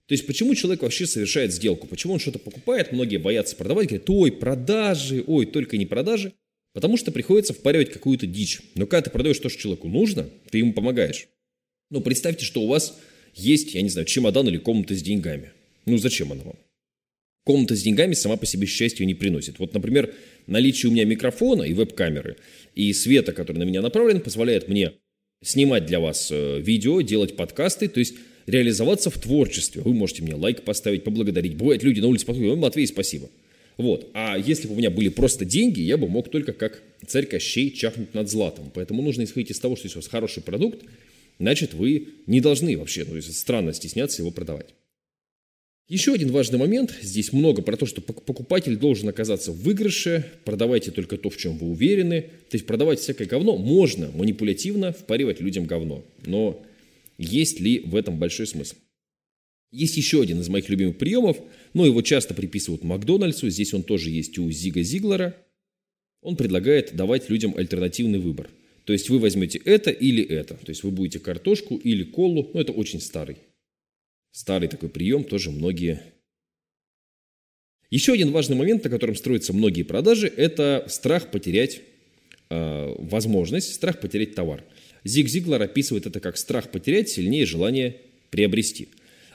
То 0.07 0.14
есть 0.14 0.26
почему 0.26 0.54
человек 0.54 0.83
вообще 0.83 1.07
совершает 1.07 1.52
сделку? 1.52 1.87
Почему 1.87 2.14
он 2.14 2.19
что-то 2.19 2.38
покупает? 2.38 2.92
Многие 2.92 3.19
боятся 3.19 3.57
продавать, 3.57 3.88
говорят, 3.88 4.09
ой, 4.11 4.33
продажи, 4.33 5.23
ой, 5.26 5.47
только 5.47 5.76
не 5.76 5.87
продажи. 5.87 6.33
Потому 6.73 6.97
что 6.97 7.12
приходится 7.12 7.52
впаривать 7.52 7.92
какую-то 7.92 8.26
дичь. 8.26 8.62
Но 8.75 8.87
когда 8.87 9.02
ты 9.02 9.11
продаешь 9.11 9.38
то, 9.38 9.50
что 9.50 9.61
человеку 9.61 9.88
нужно, 9.88 10.28
ты 10.50 10.59
ему 10.59 10.73
помогаешь. 10.73 11.28
Ну, 11.90 12.00
представьте, 12.00 12.47
что 12.47 12.62
у 12.62 12.66
вас 12.66 12.99
есть, 13.35 13.75
я 13.75 13.83
не 13.83 13.90
знаю, 13.90 14.07
чемодан 14.07 14.49
или 14.49 14.57
комната 14.57 14.95
с 14.95 15.02
деньгами. 15.02 15.52
Ну, 15.85 15.99
зачем 15.99 16.33
она 16.33 16.42
вам? 16.42 16.57
Комната 17.44 17.75
с 17.75 17.82
деньгами 17.82 18.14
сама 18.14 18.37
по 18.37 18.46
себе 18.46 18.66
счастья 18.66 19.04
не 19.04 19.14
приносит. 19.14 19.58
Вот, 19.58 19.75
например, 19.75 20.14
наличие 20.46 20.90
у 20.90 20.92
меня 20.92 21.04
микрофона 21.04 21.64
и 21.64 21.72
веб-камеры 21.72 22.37
и 22.75 22.92
света, 22.92 23.32
который 23.32 23.58
на 23.58 23.64
меня 23.64 23.82
направлен, 23.82 24.20
позволяет 24.20 24.68
мне 24.68 24.92
снимать 25.42 25.87
для 25.87 25.99
вас 25.99 26.28
э, 26.30 26.61
видео, 26.61 27.00
делать 27.00 27.34
подкасты. 27.34 27.88
То 27.88 27.99
есть 27.99 28.14
реализоваться 28.46 29.11
в 29.11 29.18
творчестве. 29.18 29.82
Вы 29.82 29.92
можете 29.92 30.22
мне 30.22 30.34
лайк 30.34 30.62
поставить, 30.62 31.04
поблагодарить. 31.04 31.56
Бывает, 31.56 31.82
люди 31.82 32.00
на 32.00 32.06
улице 32.06 32.26
подходят, 32.26 32.58
Матвей, 32.58 32.87
спасибо. 32.87 33.28
Вот. 33.76 34.11
А 34.14 34.37
если 34.38 34.68
бы 34.68 34.75
у 34.75 34.76
меня 34.76 34.90
были 34.90 35.08
просто 35.08 35.44
деньги, 35.44 35.80
я 35.80 35.96
бы 35.96 36.08
мог 36.08 36.30
только 36.30 36.52
как 36.52 36.82
царь 37.06 37.26
Кощей 37.26 37.70
чахнуть 37.70 38.14
над 38.14 38.30
златом. 38.30 38.70
Поэтому 38.72 39.02
нужно 39.02 39.25
исходить 39.25 39.50
из 39.50 39.58
того, 39.58 39.76
что 39.76 39.87
если 39.87 39.99
у 39.99 40.02
вас 40.02 40.08
хороший 40.08 40.42
продукт, 40.42 40.84
значит, 41.38 41.75
вы 41.75 42.08
не 42.26 42.40
должны 42.40 42.76
вообще, 42.76 43.04
ну, 43.08 43.20
странно 43.20 43.72
стесняться 43.72 44.22
его 44.22 44.30
продавать. 44.30 44.66
Еще 45.92 46.14
один 46.14 46.30
важный 46.30 46.58
момент. 46.58 46.94
Здесь 47.02 47.34
много 47.34 47.61
про 47.61 47.76
то, 47.76 47.84
что 47.84 48.00
покупатель 48.00 48.76
должен 48.76 49.11
оказаться 49.11 49.52
в 49.52 49.61
выигрыше. 49.61 50.25
Продавайте 50.42 50.90
только 50.90 51.18
то, 51.18 51.28
в 51.28 51.37
чем 51.37 51.58
вы 51.58 51.66
уверены. 51.66 52.22
То 52.49 52.54
есть 52.54 52.64
продавать 52.64 52.99
всякое 52.99 53.28
говно 53.28 53.58
можно 53.58 54.11
манипулятивно 54.14 54.94
впаривать 54.94 55.42
людям 55.42 55.66
говно. 55.66 56.02
Но 56.25 56.64
есть 57.18 57.61
ли 57.61 57.80
в 57.80 57.94
этом 57.94 58.18
большой 58.18 58.46
смысл? 58.46 58.76
Есть 59.70 59.99
еще 59.99 60.22
один 60.22 60.40
из 60.40 60.49
моих 60.49 60.70
любимых 60.70 60.96
приемов, 60.96 61.37
но 61.75 61.84
его 61.84 62.00
часто 62.00 62.32
приписывают 62.32 62.84
Макдональдсу, 62.84 63.50
здесь 63.50 63.75
он 63.75 63.82
тоже 63.82 64.08
есть 64.08 64.38
у 64.38 64.50
Зига 64.50 64.80
Зиглера. 64.80 65.37
Он 66.22 66.37
предлагает 66.37 66.96
давать 66.96 67.28
людям 67.28 67.52
альтернативный 67.54 68.18
выбор. 68.18 68.49
То 68.87 68.94
есть 68.94 69.11
вы 69.11 69.18
возьмете 69.18 69.61
это 69.62 69.90
или 69.90 70.25
это. 70.25 70.54
То 70.54 70.70
есть 70.70 70.84
вы 70.84 70.90
будете 70.90 71.18
картошку 71.18 71.76
или 71.76 72.02
колу, 72.02 72.50
но 72.54 72.62
это 72.62 72.72
очень 72.72 73.02
старый. 73.02 73.37
Старый 74.33 74.69
такой 74.69 74.89
прием, 74.89 75.25
тоже 75.25 75.51
многие 75.51 76.01
еще 77.93 78.15
один 78.15 78.33
важный 78.33 78.57
момент, 78.57 78.85
на 78.85 78.89
котором 78.89 79.15
строятся 79.15 79.53
многие 79.53 79.83
продажи, 79.83 80.27
это 80.27 80.87
страх 80.89 81.31
потерять 81.31 81.83
э, 82.49 82.95
возможность, 82.97 83.75
страх 83.75 84.01
потерять 84.01 84.35
товар. 84.35 84.65
Зиг 85.05 85.29
Зиглар 85.29 85.61
описывает 85.61 86.07
это 86.07 86.19
как 86.19 86.39
страх 86.39 86.71
потерять 86.71 87.11
сильнее 87.11 87.45
желание 87.45 87.99
приобрести. 88.31 88.89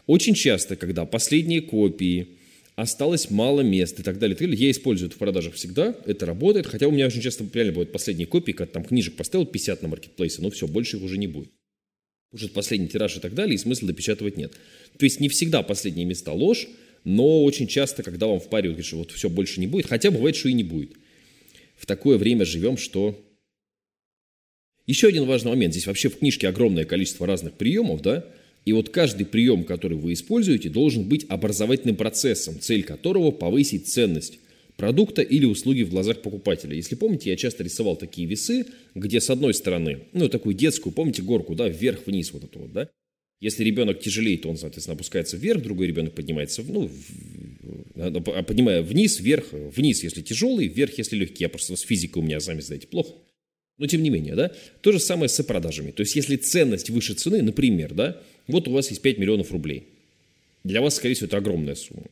Очень 0.07 0.33
часто, 0.33 0.75
когда 0.75 1.05
последние 1.05 1.61
копии, 1.61 2.29
осталось 2.75 3.29
мало 3.29 3.61
мест 3.61 3.99
и 3.99 4.03
так 4.03 4.17
далее, 4.17 4.35
и 4.35 4.55
я 4.55 4.71
использую 4.71 5.09
это 5.09 5.17
в 5.17 5.19
продажах 5.19 5.53
всегда, 5.53 5.95
это 6.07 6.25
работает, 6.25 6.65
хотя 6.65 6.87
у 6.87 6.91
меня 6.91 7.05
очень 7.05 7.21
часто 7.21 7.45
реально 7.53 7.73
бывают 7.73 7.91
последние 7.91 8.25
копии, 8.25 8.53
когда 8.53 8.73
там 8.73 8.83
книжек 8.83 9.15
поставил 9.17 9.45
50 9.45 9.83
на 9.83 9.89
маркетплейсе, 9.89 10.41
но 10.41 10.49
все, 10.49 10.65
больше 10.65 10.97
их 10.97 11.03
уже 11.03 11.19
не 11.19 11.27
будет. 11.27 11.51
Уже 12.33 12.49
последний 12.49 12.87
тираж 12.87 13.17
и 13.17 13.19
так 13.19 13.33
далее, 13.33 13.55
и 13.55 13.57
смысла 13.57 13.87
допечатывать 13.87 14.37
нет. 14.37 14.53
То 14.97 15.05
есть 15.05 15.19
не 15.19 15.29
всегда 15.29 15.63
последние 15.63 16.05
места 16.05 16.31
ложь, 16.31 16.67
но 17.03 17.43
очень 17.43 17.67
часто, 17.67 18.03
когда 18.03 18.27
вам 18.27 18.39
впаривают, 18.39 18.85
что 18.85 18.97
вот 18.97 19.11
все 19.11 19.29
больше 19.29 19.59
не 19.59 19.67
будет, 19.67 19.85
хотя 19.85 20.11
бывает, 20.11 20.35
что 20.35 20.49
и 20.49 20.53
не 20.53 20.63
будет. 20.63 20.91
В 21.77 21.85
такое 21.85 22.17
время 22.17 22.43
живем, 22.43 22.75
что 22.77 23.23
еще 24.87 25.07
один 25.07 25.25
важный 25.25 25.51
момент. 25.51 25.73
Здесь 25.73 25.87
вообще 25.87 26.09
в 26.09 26.17
книжке 26.17 26.47
огромное 26.47 26.85
количество 26.85 27.27
разных 27.27 27.53
приемов, 27.53 28.01
да, 28.01 28.25
И 28.65 28.73
вот 28.73 28.89
каждый 28.89 29.25
прием, 29.25 29.63
который 29.63 29.97
вы 29.97 30.11
используете, 30.11 30.69
должен 30.69 31.07
быть 31.07 31.25
образовательным 31.29 31.95
процессом, 31.95 32.59
цель 32.59 32.83
которого 32.83 33.31
повысить 33.31 33.87
ценность 33.87 34.39
продукта 34.77 35.21
или 35.21 35.45
услуги 35.45 35.81
в 35.81 35.89
глазах 35.89 36.21
покупателя. 36.21 36.75
Если 36.75 36.95
помните, 36.95 37.29
я 37.31 37.35
часто 37.35 37.63
рисовал 37.63 37.97
такие 37.97 38.27
весы, 38.27 38.65
где 38.95 39.19
с 39.19 39.29
одной 39.29 39.53
стороны, 39.53 40.03
ну, 40.13 40.29
такую 40.29 40.55
детскую, 40.55 40.93
помните, 40.93 41.21
горку, 41.23 41.55
да, 41.55 41.67
вверх-вниз 41.67 42.31
вот 42.31 42.43
эту 42.45 42.59
вот, 42.59 42.71
да, 42.71 42.89
если 43.39 43.63
ребенок 43.63 43.99
тяжелее, 43.99 44.37
то 44.37 44.49
он, 44.49 44.57
соответственно, 44.57 44.95
опускается 44.95 45.37
вверх, 45.37 45.61
другой 45.61 45.87
ребенок 45.87 46.15
поднимается, 46.15 46.63
ну, 46.67 46.89
поднимая 47.93 48.81
вниз, 48.81 49.19
вверх, 49.19 49.45
вниз, 49.51 50.03
если 50.03 50.21
тяжелый, 50.21 50.67
вверх, 50.67 50.97
если 50.97 51.15
легкий. 51.17 51.43
Я 51.43 51.49
просто 51.49 51.75
с 51.75 51.81
физикой 51.81 52.23
у 52.23 52.25
меня, 52.25 52.39
сами 52.39 52.61
знаете, 52.61 52.87
плохо. 52.87 53.13
Но 53.77 53.85
тем 53.85 54.01
не 54.01 54.09
менее, 54.09 54.33
да, 54.33 54.51
то 54.81 54.91
же 54.91 54.99
самое 54.99 55.29
с 55.29 55.43
продажами. 55.43 55.91
То 55.91 56.01
есть, 56.01 56.15
если 56.15 56.35
ценность 56.35 56.89
выше 56.89 57.13
цены, 57.13 57.43
например, 57.43 57.93
да, 57.93 58.19
вот 58.47 58.67
у 58.67 58.71
вас 58.71 58.89
есть 58.89 59.03
5 59.03 59.19
миллионов 59.19 59.51
рублей. 59.51 59.83
Для 60.63 60.81
вас, 60.81 60.95
скорее 60.95 61.13
всего, 61.13 61.27
это 61.27 61.37
огромная 61.37 61.75
сумма. 61.75 62.07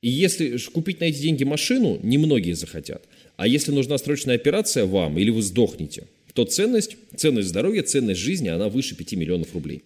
И 0.00 0.08
если 0.08 0.56
купить 0.72 1.00
на 1.00 1.04
эти 1.04 1.20
деньги 1.20 1.44
машину, 1.44 1.98
немногие 2.02 2.54
захотят. 2.54 3.08
А 3.36 3.48
если 3.48 3.72
нужна 3.72 3.98
срочная 3.98 4.36
операция 4.36 4.84
вам, 4.84 5.18
или 5.18 5.30
вы 5.30 5.42
сдохнете, 5.42 6.06
то 6.34 6.44
ценность, 6.44 6.96
ценность 7.16 7.48
здоровья, 7.48 7.82
ценность 7.82 8.20
жизни, 8.20 8.48
она 8.48 8.68
выше 8.68 8.94
5 8.94 9.14
миллионов 9.14 9.54
рублей. 9.54 9.82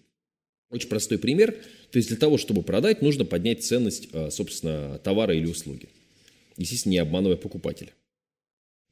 Очень 0.71 0.89
простой 0.89 1.19
пример. 1.19 1.53
То 1.91 1.99
есть 1.99 2.09
для 2.09 2.17
того, 2.17 2.39
чтобы 2.39 2.63
продать, 2.63 3.03
нужно 3.03 3.25
поднять 3.25 3.63
ценность, 3.63 4.09
а, 4.13 4.31
собственно, 4.31 4.99
товара 5.03 5.35
или 5.35 5.47
услуги. 5.47 5.89
Естественно, 6.57 6.93
не 6.93 6.99
обманывая 6.99 7.37
покупателя. 7.37 7.91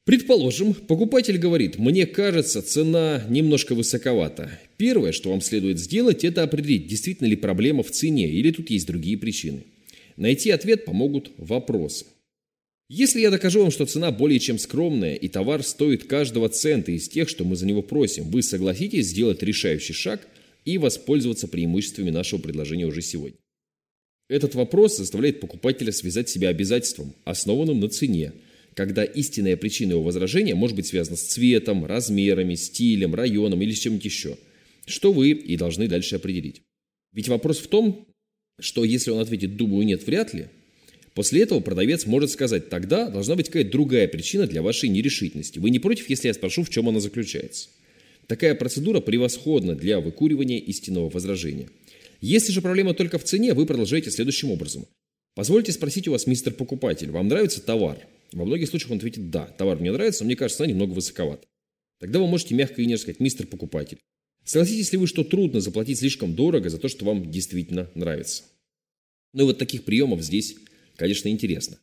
Предположим, 0.03 0.73
покупатель 0.73 1.37
говорит, 1.37 1.77
мне 1.77 2.07
кажется, 2.07 2.63
цена 2.63 3.23
немножко 3.29 3.75
высоковата. 3.75 4.59
Первое, 4.77 5.11
что 5.11 5.29
вам 5.29 5.41
следует 5.41 5.79
сделать, 5.79 6.23
это 6.23 6.41
определить, 6.41 6.87
действительно 6.87 7.27
ли 7.27 7.35
проблема 7.35 7.83
в 7.83 7.91
цене 7.91 8.27
или 8.27 8.51
тут 8.51 8.71
есть 8.71 8.87
другие 8.87 9.17
причины. 9.17 9.63
Найти 10.17 10.51
ответ 10.51 10.85
помогут 10.85 11.31
вопросы. 11.37 12.05
Если 12.89 13.21
я 13.21 13.31
докажу 13.31 13.61
вам, 13.61 13.71
что 13.71 13.85
цена 13.85 14.11
более 14.11 14.39
чем 14.39 14.59
скромная 14.59 15.15
и 15.15 15.27
товар 15.29 15.63
стоит 15.63 16.05
каждого 16.05 16.49
цента 16.49 16.91
из 16.91 17.07
тех, 17.07 17.29
что 17.29 17.45
мы 17.45 17.55
за 17.55 17.65
него 17.65 17.81
просим, 17.81 18.29
вы 18.29 18.43
согласитесь 18.43 19.07
сделать 19.07 19.43
решающий 19.43 19.93
шаг– 19.93 20.27
и 20.65 20.77
воспользоваться 20.77 21.47
преимуществами 21.47 22.09
нашего 22.09 22.39
предложения 22.39 22.85
уже 22.85 23.01
сегодня. 23.01 23.37
Этот 24.29 24.55
вопрос 24.55 24.97
заставляет 24.97 25.39
покупателя 25.39 25.91
связать 25.91 26.29
себя 26.29 26.49
обязательством, 26.49 27.13
основанным 27.25 27.79
на 27.79 27.89
цене, 27.89 28.33
когда 28.75 29.03
истинная 29.03 29.57
причина 29.57 29.91
его 29.91 30.03
возражения 30.03 30.55
может 30.55 30.77
быть 30.77 30.87
связана 30.87 31.17
с 31.17 31.23
цветом, 31.23 31.85
размерами, 31.85 32.55
стилем, 32.55 33.13
районом 33.13 33.61
или 33.61 33.73
с 33.73 33.79
чем-нибудь 33.79 34.05
еще, 34.05 34.37
что 34.85 35.11
вы 35.11 35.31
и 35.31 35.57
должны 35.57 35.87
дальше 35.87 36.15
определить. 36.15 36.61
Ведь 37.11 37.27
вопрос 37.27 37.57
в 37.57 37.67
том, 37.67 38.07
что 38.61 38.83
если 38.83 39.11
он 39.11 39.19
ответит 39.19 39.57
«думаю, 39.57 39.85
нет, 39.85 40.05
вряд 40.05 40.33
ли», 40.33 40.47
после 41.13 41.41
этого 41.41 41.59
продавец 41.59 42.05
может 42.05 42.31
сказать 42.31 42.69
«тогда 42.69 43.09
должна 43.09 43.35
быть 43.35 43.47
какая-то 43.47 43.71
другая 43.71 44.07
причина 44.07 44.47
для 44.47 44.61
вашей 44.61 44.89
нерешительности. 44.89 45.59
Вы 45.59 45.69
не 45.69 45.79
против, 45.79 46.09
если 46.09 46.27
я 46.27 46.33
спрошу, 46.33 46.63
в 46.63 46.69
чем 46.69 46.89
она 46.89 46.99
заключается?» 46.99 47.69
Такая 48.27 48.55
процедура 48.55 49.01
превосходна 49.01 49.75
для 49.75 49.99
выкуривания 49.99 50.57
истинного 50.59 51.09
возражения. 51.09 51.69
Если 52.21 52.51
же 52.51 52.61
проблема 52.61 52.93
только 52.93 53.17
в 53.17 53.23
цене, 53.23 53.53
вы 53.53 53.65
продолжаете 53.65 54.11
следующим 54.11 54.51
образом. 54.51 54.85
Позвольте 55.35 55.71
спросить 55.71 56.07
у 56.07 56.11
вас, 56.11 56.27
мистер 56.27 56.53
покупатель, 56.53 57.09
вам 57.09 57.27
нравится 57.27 57.61
товар? 57.61 57.97
Во 58.31 58.45
многих 58.45 58.69
случаях 58.69 58.91
он 58.91 58.97
ответит 58.97 59.29
«да». 59.29 59.45
Товар 59.57 59.79
мне 59.79 59.91
нравится, 59.91 60.23
но 60.23 60.27
мне 60.27 60.35
кажется, 60.35 60.63
она 60.63 60.71
немного 60.71 60.91
высоковата. 60.93 61.47
Тогда 61.99 62.19
вы 62.19 62.27
можете 62.27 62.55
мягко 62.55 62.81
и 62.81 62.85
нежно 62.85 63.03
сказать 63.03 63.19
«мистер 63.19 63.47
покупатель». 63.47 63.97
Согласитесь 64.43 64.91
ли 64.91 64.97
вы, 64.97 65.07
что 65.07 65.23
трудно 65.23 65.59
заплатить 65.61 65.99
слишком 65.99 66.33
дорого 66.33 66.69
за 66.69 66.77
то, 66.77 66.87
что 66.87 67.05
вам 67.05 67.29
действительно 67.29 67.89
нравится? 67.95 68.43
Ну 69.33 69.43
и 69.43 69.45
вот 69.45 69.57
таких 69.57 69.83
приемов 69.83 70.21
здесь, 70.21 70.55
конечно, 70.95 71.29
интересно. 71.29 71.77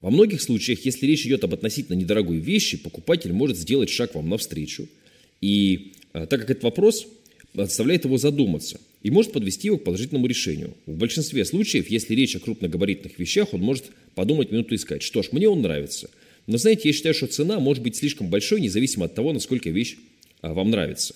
Во 0.00 0.10
многих 0.10 0.42
случаях, 0.42 0.84
если 0.84 1.06
речь 1.06 1.26
идет 1.26 1.44
об 1.44 1.54
относительно 1.54 1.96
недорогой 1.96 2.38
вещи, 2.38 2.76
покупатель 2.76 3.32
может 3.32 3.56
сделать 3.56 3.90
шаг 3.90 4.14
вам 4.14 4.28
навстречу– 4.28 4.88
и 5.44 5.92
а, 6.14 6.26
так 6.26 6.40
как 6.40 6.50
этот 6.52 6.64
вопрос 6.64 7.06
заставляет 7.52 8.06
его 8.06 8.16
задуматься 8.16 8.80
и 9.02 9.10
может 9.10 9.32
подвести 9.32 9.66
его 9.66 9.76
к 9.76 9.84
положительному 9.84 10.26
решению. 10.26 10.74
В 10.86 10.96
большинстве 10.96 11.44
случаев, 11.44 11.90
если 11.90 12.14
речь 12.14 12.34
о 12.34 12.40
крупногабаритных 12.40 13.18
вещах, 13.18 13.52
он 13.52 13.60
может 13.60 13.84
подумать 14.14 14.50
минуту 14.50 14.74
и 14.74 14.78
сказать, 14.78 15.02
что 15.02 15.22
ж, 15.22 15.32
мне 15.32 15.46
он 15.46 15.60
нравится. 15.60 16.08
Но 16.46 16.56
знаете, 16.56 16.88
я 16.88 16.94
считаю, 16.94 17.14
что 17.14 17.26
цена 17.26 17.60
может 17.60 17.82
быть 17.82 17.96
слишком 17.96 18.30
большой, 18.30 18.62
независимо 18.62 19.04
от 19.04 19.14
того, 19.14 19.34
насколько 19.34 19.68
вещь 19.68 19.96
а, 20.40 20.54
вам 20.54 20.70
нравится. 20.70 21.14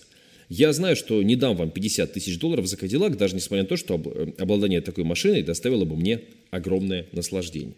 Я 0.48 0.72
знаю, 0.72 0.96
что 0.96 1.22
не 1.22 1.36
дам 1.36 1.56
вам 1.56 1.70
50 1.70 2.12
тысяч 2.12 2.38
долларов 2.38 2.66
за 2.66 2.76
Кадиллак, 2.76 3.16
даже 3.16 3.34
несмотря 3.34 3.62
на 3.64 3.68
то, 3.68 3.76
что 3.76 4.00
э, 4.02 4.32
обладание 4.38 4.80
такой 4.80 5.04
машиной 5.04 5.42
доставило 5.42 5.84
бы 5.84 5.94
мне 5.94 6.22
огромное 6.50 7.06
наслаждение. 7.12 7.74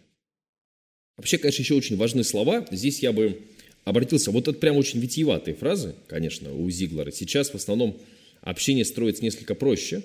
Вообще, 1.17 1.39
конечно, 1.39 1.63
еще 1.63 1.75
очень 1.75 1.97
важны 1.97 2.23
слова. 2.23 2.67
Здесь 2.71 3.01
я 3.01 3.13
бы 3.13 3.41
обратился, 3.85 4.31
вот 4.31 4.47
это 4.47 4.59
прям 4.59 4.77
очень 4.77 5.01
витиеватые 5.01 5.55
фразы, 5.57 5.95
конечно, 6.07 6.55
у 6.55 6.71
Зиглера. 6.71 7.11
Сейчас 7.11 7.51
в 7.51 7.57
основном 7.57 7.99
общение 8.41 8.85
строится 8.85 9.25
несколько 9.25 9.55
проще. 9.55 10.03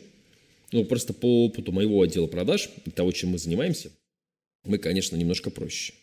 Ну, 0.72 0.84
просто 0.86 1.14
по 1.14 1.46
опыту 1.46 1.72
моего 1.72 2.02
отдела 2.02 2.26
продаж 2.26 2.70
и 2.86 2.90
того, 2.90 3.12
чем 3.12 3.30
мы 3.30 3.38
занимаемся, 3.38 3.92
мы, 4.66 4.80
конечно, 4.80 5.16
немножко 5.16 5.52
проще. 5.52 5.94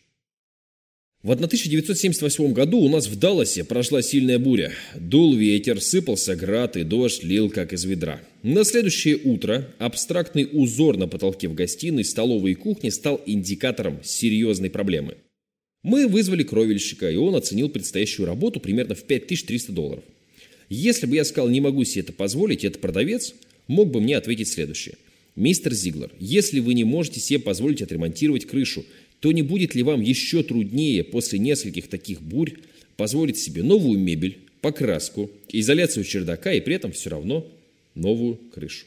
В 1.23 1.31
1978 1.31 2.53
году 2.53 2.79
у 2.79 2.89
нас 2.89 3.07
в 3.07 3.17
Далласе 3.17 3.63
прошла 3.63 4.01
сильная 4.01 4.39
буря. 4.39 4.73
Дул 4.95 5.33
ветер, 5.35 5.81
сыпался 5.81 6.35
град 6.35 6.77
и 6.77 6.83
дождь 6.83 7.23
лил 7.23 7.49
как 7.49 7.73
из 7.73 7.85
ведра. 7.85 8.21
На 8.43 8.63
следующее 8.63 9.17
утро 9.23 9.67
абстрактный 9.79 10.47
узор 10.51 10.97
на 10.97 11.07
потолке 11.07 11.47
в 11.47 11.53
гостиной, 11.53 12.03
столовой 12.03 12.51
и 12.51 12.55
кухне 12.55 12.91
стал 12.91 13.21
индикатором 13.25 13.99
серьезной 14.03 14.69
проблемы– 14.69 15.15
мы 15.83 16.07
вызвали 16.07 16.43
кровельщика, 16.43 17.11
и 17.11 17.17
он 17.17 17.35
оценил 17.35 17.67
предстоящую 17.67 18.25
работу 18.25 18.61
примерно 18.61 18.95
в 18.95 19.03
5300 19.03 19.73
долларов. 19.73 20.03
Если 20.69 21.05
бы 21.05 21.17
я 21.17 21.25
сказал, 21.25 21.49
не 21.49 21.59
могу 21.59 21.83
себе 21.83 22.03
это 22.03 22.13
позволить, 22.13 22.63
этот 22.63 22.81
продавец 22.81 23.35
мог 23.67 23.91
бы 23.91 23.99
мне 23.99 24.15
ответить 24.15 24.47
следующее. 24.47 24.95
Мистер 25.35 25.73
Зиглер, 25.73 26.11
если 26.19 26.61
вы 26.61 26.73
не 26.73 26.85
можете 26.85 27.19
себе 27.19 27.39
позволить 27.39 27.81
отремонтировать 27.81 28.45
крышу, 28.45 28.85
то 29.23 29.31
не 29.31 29.41
будет 29.41 29.73
ли 29.73 29.81
вам 29.81 30.01
еще 30.01 30.43
труднее 30.43 31.03
после 31.03 31.39
нескольких 31.39 31.87
таких 31.87 32.21
бурь 32.21 32.51
позволить 32.97 33.37
себе 33.37 33.63
новую 33.63 33.97
мебель, 33.97 34.37
покраску, 34.61 35.31
изоляцию 35.49 36.03
чердака 36.03 36.53
и 36.53 36.61
при 36.61 36.75
этом 36.75 36.91
все 36.91 37.09
равно 37.09 37.49
новую 37.95 38.35
крышу? 38.35 38.85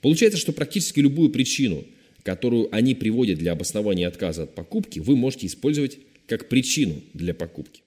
Получается, 0.00 0.38
что 0.38 0.52
практически 0.52 1.00
любую 1.00 1.30
причину– 1.30 1.84
которую 2.22 2.74
они 2.74 2.94
приводят 2.94 3.38
для 3.38 3.52
обоснования 3.52 4.06
отказа 4.06 4.44
от 4.44 4.54
покупки, 4.54 4.98
вы 4.98 5.16
можете 5.16 5.46
использовать 5.46 5.98
как 6.26 6.48
причину 6.48 7.02
для 7.14 7.34
покупки. 7.34 7.82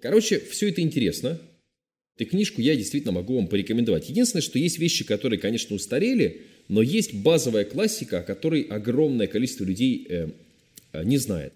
Короче, 0.00 0.40
все 0.40 0.68
это 0.70 0.80
интересно. 0.80 1.40
Эту 2.16 2.30
книжку 2.30 2.60
я 2.60 2.74
действительно 2.76 3.12
могу 3.12 3.36
вам 3.36 3.48
порекомендовать. 3.48 4.08
Единственное, 4.08 4.42
что 4.42 4.58
есть 4.58 4.78
вещи, 4.78 5.04
которые, 5.04 5.38
конечно, 5.38 5.76
устарели, 5.76 6.42
но 6.70 6.82
есть 6.82 7.14
базовая 7.14 7.64
классика, 7.64 8.20
о 8.20 8.22
которой 8.22 8.62
огромное 8.62 9.26
количество 9.26 9.64
людей 9.64 10.06
э, 10.08 10.28
э, 10.92 11.04
не 11.04 11.18
знает. 11.18 11.52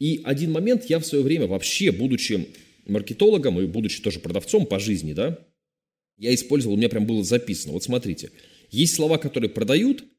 И 0.00 0.20
один 0.24 0.52
момент 0.52 0.84
я 0.86 0.98
в 0.98 1.06
свое 1.06 1.22
время 1.22 1.46
вообще, 1.46 1.92
будучи 1.92 2.48
маркетологом 2.86 3.60
и 3.60 3.66
будучи 3.66 4.02
тоже 4.02 4.18
продавцом 4.18 4.66
по 4.66 4.78
жизни, 4.78 5.12
да, 5.12 5.38
я 6.18 6.34
использовал, 6.34 6.74
у 6.74 6.78
меня 6.78 6.88
прям 6.88 7.06
было 7.06 7.22
записано. 7.22 7.72
Вот 7.72 7.84
смотрите, 7.84 8.30
есть 8.70 8.94
слова, 8.94 9.18
которые 9.18 9.50
продают– 9.50 10.04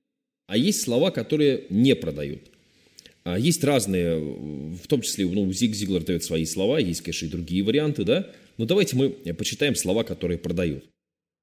а 0.47 0.57
есть 0.57 0.81
слова, 0.81 1.11
которые 1.11 1.65
не 1.69 1.93
продают. 1.95 2.39
А 3.23 3.37
есть 3.37 3.63
разные, 3.63 4.17
в 4.17 4.87
том 4.87 5.01
числе, 5.01 5.27
ну, 5.27 5.51
Зиг 5.51 5.75
Зиглер 5.75 6.03
дает 6.03 6.23
свои 6.23 6.45
слова, 6.45 6.79
есть, 6.79 7.01
конечно, 7.01 7.25
и 7.25 7.29
другие 7.29 7.63
варианты, 7.63 8.05
да? 8.05 8.31
Но 8.57 8.65
давайте 8.65 8.95
мы 8.95 9.09
почитаем 9.09 9.75
слова, 9.75 10.03
которые 10.05 10.37
продают. 10.37 10.85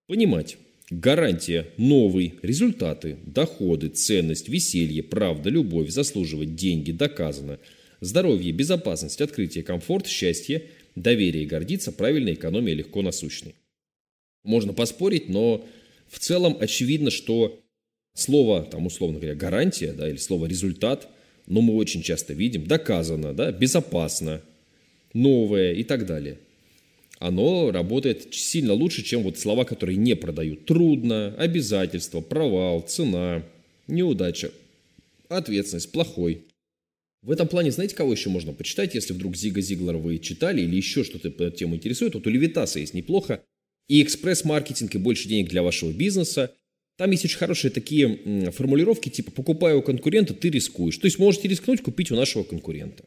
Понимать. 0.07 0.57
Гарантия, 0.91 1.69
новый, 1.77 2.35
результаты, 2.43 3.17
доходы, 3.25 3.89
ценность, 3.89 4.49
веселье, 4.49 5.03
правда, 5.03 5.49
любовь, 5.49 5.91
заслуживать, 5.91 6.55
деньги, 6.55 6.93
доказано, 6.93 7.59
здоровье, 8.01 8.53
безопасность, 8.53 9.21
открытие, 9.21 9.65
комфорт, 9.65 10.07
счастье, 10.07 10.67
доверие, 10.95 11.47
гордиться, 11.47 11.91
правильная 11.91 12.35
экономия, 12.35 12.75
легко 12.75 13.03
насущный. 13.03 13.55
Можно 14.43 14.75
поспорить, 14.75 15.29
но 15.31 15.67
в 16.09 16.19
целом 16.19 16.59
очевидно, 16.61 17.11
что 17.11 17.65
Слово, 18.15 18.63
там, 18.63 18.87
условно 18.87 19.19
говоря, 19.19 19.35
гарантия, 19.35 19.93
да, 19.93 20.09
или 20.09 20.17
слово 20.17 20.47
результат, 20.47 21.09
но 21.47 21.61
мы 21.61 21.75
очень 21.75 22.03
часто 22.03 22.33
видим, 22.33 22.67
доказано, 22.67 23.35
да, 23.35 23.51
безопасно, 23.51 24.41
новое 25.13 25.73
и 25.73 25.83
так 25.83 26.07
далее. 26.07 26.39
Оно 27.19 27.71
работает 27.71 28.35
сильно 28.35 28.73
лучше, 28.73 29.03
чем 29.03 29.23
вот 29.23 29.39
слова, 29.39 29.65
которые 29.65 29.97
не 29.97 30.17
продают. 30.17 30.67
Трудно, 30.67 31.35
обязательство, 31.39 32.21
провал, 32.21 32.83
цена, 32.83 33.45
неудача, 33.87 34.51
ответственность, 35.29 35.93
плохой. 35.93 36.43
В 37.23 37.31
этом 37.31 37.49
плане, 37.49 37.71
знаете, 37.71 37.97
кого 37.97 38.13
еще 38.13 38.29
можно 38.29 38.53
почитать, 38.53 38.95
если 38.95 39.15
вдруг 39.15 39.37
Зига 39.37 39.61
Зиглера 39.63 39.97
вы 39.97 40.19
читали 40.19 40.61
или 40.61 40.77
еще 40.77 41.05
что-то 41.05 41.31
по 41.31 41.45
эту 41.45 41.57
тему 41.57 41.77
интересует? 41.77 42.15
Вот 42.15 42.27
у 42.27 42.31
Левитаса 42.31 42.81
есть 42.81 42.93
неплохо. 42.93 43.43
И 43.89 44.03
экспресс-маркетинг, 44.03 44.95
и 44.95 44.99
больше 44.99 45.29
денег 45.29 45.49
для 45.49 45.63
вашего 45.63 45.91
бизнеса. 45.93 46.53
Там 46.97 47.11
есть 47.11 47.25
очень 47.25 47.39
хорошие 47.39 47.71
такие 47.71 48.51
формулировки, 48.53 49.09
типа 49.09 49.31
«покупая 49.31 49.75
у 49.75 49.83
конкурента, 49.83 50.35
ты 50.35 50.51
рискуешь». 50.51 50.99
То 50.99 51.07
есть 51.07 51.19
можете 51.19 51.49
рискнуть 51.49 51.81
купить 51.81 52.11
у 52.11 52.17
нашего 52.17 52.45
конкурента. 52.45 53.05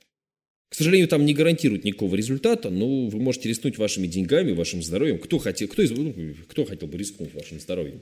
К 0.70 0.76
сожалению, 0.76 1.08
там 1.08 1.26
не 1.26 1.34
гарантируют 1.34 1.86
никакого 1.86 2.16
результата, 2.16 2.70
но 2.70 3.08
вы 3.08 3.20
можете 3.20 3.50
рискнуть 3.50 3.78
вашими 3.78 4.06
деньгами, 4.06 4.52
вашим 4.52 4.84
здоровьем. 4.84 5.18
Кто 5.18 5.38
хотел, 5.38 5.68
кто, 5.68 5.82
из, 5.82 5.92
ну, 5.92 6.14
кто 6.48 6.66
хотел 6.66 6.88
бы 6.88 6.98
рискнуть 6.98 7.34
вашим 7.34 7.60
здоровьем? 7.60 8.02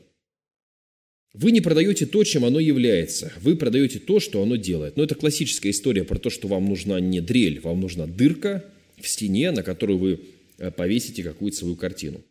Вы 1.33 1.51
не 1.51 1.61
продаете 1.61 2.05
то, 2.05 2.23
чем 2.23 2.45
оно 2.45 2.59
является. 2.59 3.31
Вы 3.41 3.55
продаете 3.55 3.99
то, 3.99 4.19
что 4.19 4.41
оно 4.41 4.55
делает. 4.55 4.95
Но 4.95 5.03
это 5.03 5.15
классическая 5.15 5.69
история 5.69 6.03
про 6.05 6.17
то, 6.17 6.29
что 6.29 6.47
вам 6.47 6.65
нужна 6.65 6.99
не 6.99 7.21
дрель, 7.21 7.59
вам 7.59 7.81
нужна 7.81 8.07
дырка 8.07 8.63
в 8.97 9.07
стене, 9.07 9.51
на 9.51 9.61
которую 9.61 9.99
вы 9.99 10.19
э, 10.57 10.71
повесите 10.71 11.23
какую-то 11.23 11.57
свою 11.57 11.75
картину. 11.75 12.21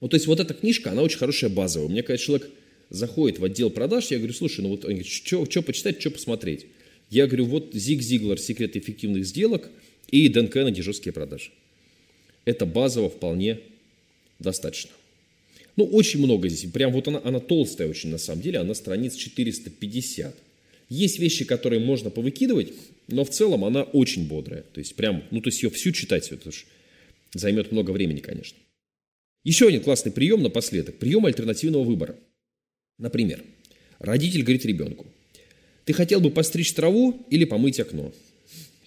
Вот, 0.00 0.10
то 0.10 0.16
есть 0.16 0.26
вот 0.26 0.40
эта 0.40 0.52
книжка, 0.52 0.90
она 0.90 1.02
очень 1.02 1.18
хорошая 1.18 1.50
базовая. 1.50 1.86
У 1.86 1.90
меня 1.90 2.02
когда 2.02 2.18
человек 2.18 2.50
заходит 2.90 3.38
в 3.38 3.44
отдел 3.44 3.70
продаж, 3.70 4.10
я 4.10 4.18
говорю, 4.18 4.34
слушай, 4.34 4.60
ну 4.60 4.70
вот, 4.70 4.84
что 5.06 5.62
почитать, 5.62 6.00
что 6.00 6.10
посмотреть? 6.10 6.66
Я 7.12 7.26
говорю, 7.26 7.44
вот 7.44 7.74
Зиг 7.74 8.00
Зиглар 8.00 8.38
«Секрет 8.38 8.74
эффективных 8.74 9.26
сделок» 9.26 9.68
и 10.10 10.30
Дэн 10.30 10.48
Кеннеди 10.48 10.80
«Жесткие 10.80 11.12
продажи». 11.12 11.50
Это 12.46 12.64
базово 12.64 13.10
вполне 13.10 13.60
достаточно. 14.38 14.92
Ну, 15.76 15.84
очень 15.84 16.20
много 16.20 16.48
здесь. 16.48 16.72
Прям 16.72 16.90
вот 16.90 17.08
она, 17.08 17.20
она 17.22 17.38
толстая 17.38 17.86
очень 17.86 18.08
на 18.08 18.16
самом 18.16 18.40
деле, 18.40 18.60
она 18.60 18.72
страниц 18.72 19.14
450. 19.14 20.34
Есть 20.88 21.18
вещи, 21.18 21.44
которые 21.44 21.80
можно 21.80 22.08
повыкидывать, 22.08 22.72
но 23.08 23.26
в 23.26 23.30
целом 23.30 23.66
она 23.66 23.82
очень 23.82 24.26
бодрая. 24.26 24.62
То 24.72 24.78
есть 24.78 24.94
прям, 24.94 25.22
ну 25.30 25.42
то 25.42 25.48
есть 25.48 25.62
ее 25.62 25.68
всю 25.68 25.92
читать, 25.92 26.32
это 26.32 26.48
уж 26.48 26.64
займет 27.34 27.72
много 27.72 27.90
времени, 27.90 28.20
конечно. 28.20 28.56
Еще 29.44 29.68
один 29.68 29.82
классный 29.82 30.12
прием 30.12 30.42
напоследок. 30.42 30.96
Прием 30.96 31.26
альтернативного 31.26 31.84
выбора. 31.84 32.16
Например, 32.98 33.44
родитель 33.98 34.44
говорит 34.44 34.64
ребенку, 34.64 35.06
ты 35.84 35.92
хотел 35.92 36.20
бы 36.20 36.30
постричь 36.30 36.72
траву 36.72 37.24
или 37.30 37.44
помыть 37.44 37.80
окно? 37.80 38.12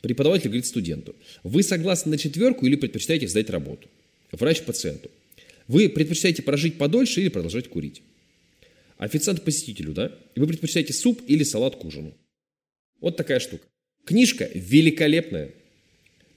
Преподаватель 0.01 0.47
говорит 0.47 0.65
студенту, 0.65 1.15
вы 1.43 1.63
согласны 1.63 2.11
на 2.11 2.17
четверку 2.17 2.65
или 2.65 2.75
предпочитаете 2.75 3.27
сдать 3.27 3.49
работу? 3.49 3.89
Врач 4.31 4.61
пациенту, 4.61 5.09
вы 5.67 5.89
предпочитаете 5.89 6.43
прожить 6.43 6.77
подольше 6.77 7.21
или 7.21 7.29
продолжать 7.29 7.69
курить? 7.69 8.01
Официант 8.97 9.43
посетителю, 9.43 9.93
да? 9.93 10.15
Вы 10.35 10.47
предпочитаете 10.47 10.93
суп 10.93 11.21
или 11.27 11.43
салат 11.43 11.75
к 11.75 11.83
ужину? 11.83 12.13
Вот 13.01 13.17
такая 13.17 13.39
штука. 13.39 13.65
Книжка 14.05 14.49
великолепная. 14.53 15.51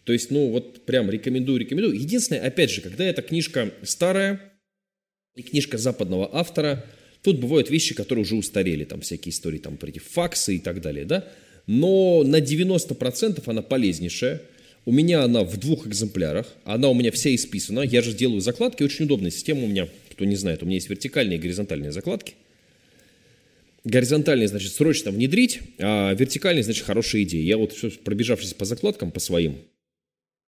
То 0.05 0.13
есть, 0.13 0.31
ну, 0.31 0.49
вот 0.49 0.87
прям 0.87 1.11
рекомендую, 1.11 1.61
рекомендую. 1.61 1.95
Единственное, 1.95 2.43
опять 2.43 2.71
же, 2.71 2.81
когда 2.81 3.05
эта 3.05 3.21
книжка 3.21 3.73
старая 3.83 4.53
и 5.37 5.43
книжка 5.43 5.79
западного 5.79 6.35
автора– 6.35 6.85
Тут 7.23 7.41
бывают 7.41 7.71
вещи, 7.71 7.95
которые 7.95 8.23
уже 8.23 8.37
устарели, 8.37 8.85
там 8.85 9.01
всякие 9.01 9.33
истории 9.33 9.59
там 9.59 9.77
про 9.77 9.89
эти 9.89 9.99
факсы 9.99 10.57
и 10.57 10.59
так 10.59 10.81
далее, 10.81 11.05
да. 11.05 11.29
Но 11.67 12.23
на 12.25 12.41
90% 12.41 13.43
она 13.47 13.63
полезнейшая. 13.63 14.43
У 14.85 14.93
меня 14.93 15.23
она 15.23 15.45
в 15.45 15.59
двух 15.59 15.87
экземплярах, 15.87 16.47
она 16.65 16.89
у 16.89 16.95
меня 16.95 17.11
вся 17.11 17.35
исписана. 17.35 17.81
Я 17.81 18.01
же 18.01 18.15
делаю 18.15 18.41
закладки, 18.41 18.83
очень 18.83 19.05
удобная 19.05 19.31
система 19.31 19.65
у 19.65 19.67
меня. 19.67 19.89
Кто 20.11 20.25
не 20.25 20.37
знает, 20.37 20.63
у 20.63 20.67
меня 20.67 20.77
есть 20.77 20.89
вертикальные 20.89 21.39
и 21.39 21.41
горизонтальные 21.41 21.93
закладки. 21.93 22.35
Горизонтальные, 23.85 24.49
значит, 24.49 24.73
срочно 24.73 25.11
внедрить, 25.11 25.61
а 25.79 26.15
вертикальные, 26.15 26.63
значит, 26.63 26.85
хорошая 26.85 27.23
идея. 27.23 27.43
Я 27.43 27.59
вот, 27.59 27.75
пробежавшись 28.03 28.55
по 28.55 28.65
закладкам, 28.65 29.11
по 29.11 29.21
своим, 29.21 29.59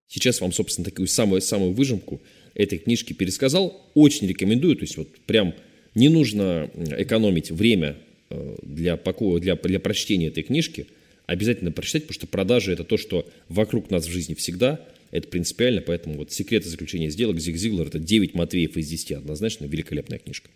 сейчас 0.09 0.41
вам, 0.41 0.53
собственно, 0.53 0.85
такую 0.85 1.07
самую-самую 1.07 1.73
выжимку 1.73 2.23
этой 2.55 2.79
книжки 2.79 3.13
пересказал. 3.13 3.91
Очень 3.95 4.27
рекомендую, 4.27 4.77
то 4.77 4.83
есть 4.83 4.97
вот 4.97 5.19
прям 5.27 5.55
не 5.95 6.09
нужно 6.09 6.71
экономить 6.99 7.51
время 7.51 7.97
э, 8.31 8.57
для, 8.63 8.97
покоя, 8.97 9.41
для, 9.41 9.57
для 9.57 9.81
прочтения 9.81 10.29
этой 10.29 10.43
книжки. 10.43 10.87
Обязательно 11.27 11.73
прочитать, 11.73 12.03
потому 12.03 12.15
что 12.15 12.27
продажи– 12.27 12.73
это 12.75 12.85
то, 12.85 12.97
что 12.97 13.29
вокруг 13.49 13.91
нас 13.91 14.07
в 14.07 14.11
жизни 14.11 14.35
всегда. 14.35 14.81
Это 15.11 15.29
принципиально, 15.29 15.81
поэтому 15.81 16.17
вот 16.17 16.33
«Секреты 16.33 16.69
заключения 16.69 17.11
сделок» 17.11 17.41
Зиг 17.41 17.57
Зиглер– 17.57 17.87
это 17.89 17.99
9 17.99 18.35
Матвеев 18.35 18.77
из 18.77 18.89
10. 18.89 19.13
Однозначно 19.13 19.67
великолепная 19.67 20.19
книжка. 20.19 20.51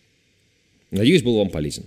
Надеюсь, 0.90 1.22
был 1.22 1.36
вам 1.36 1.50
полезен. 1.50 1.84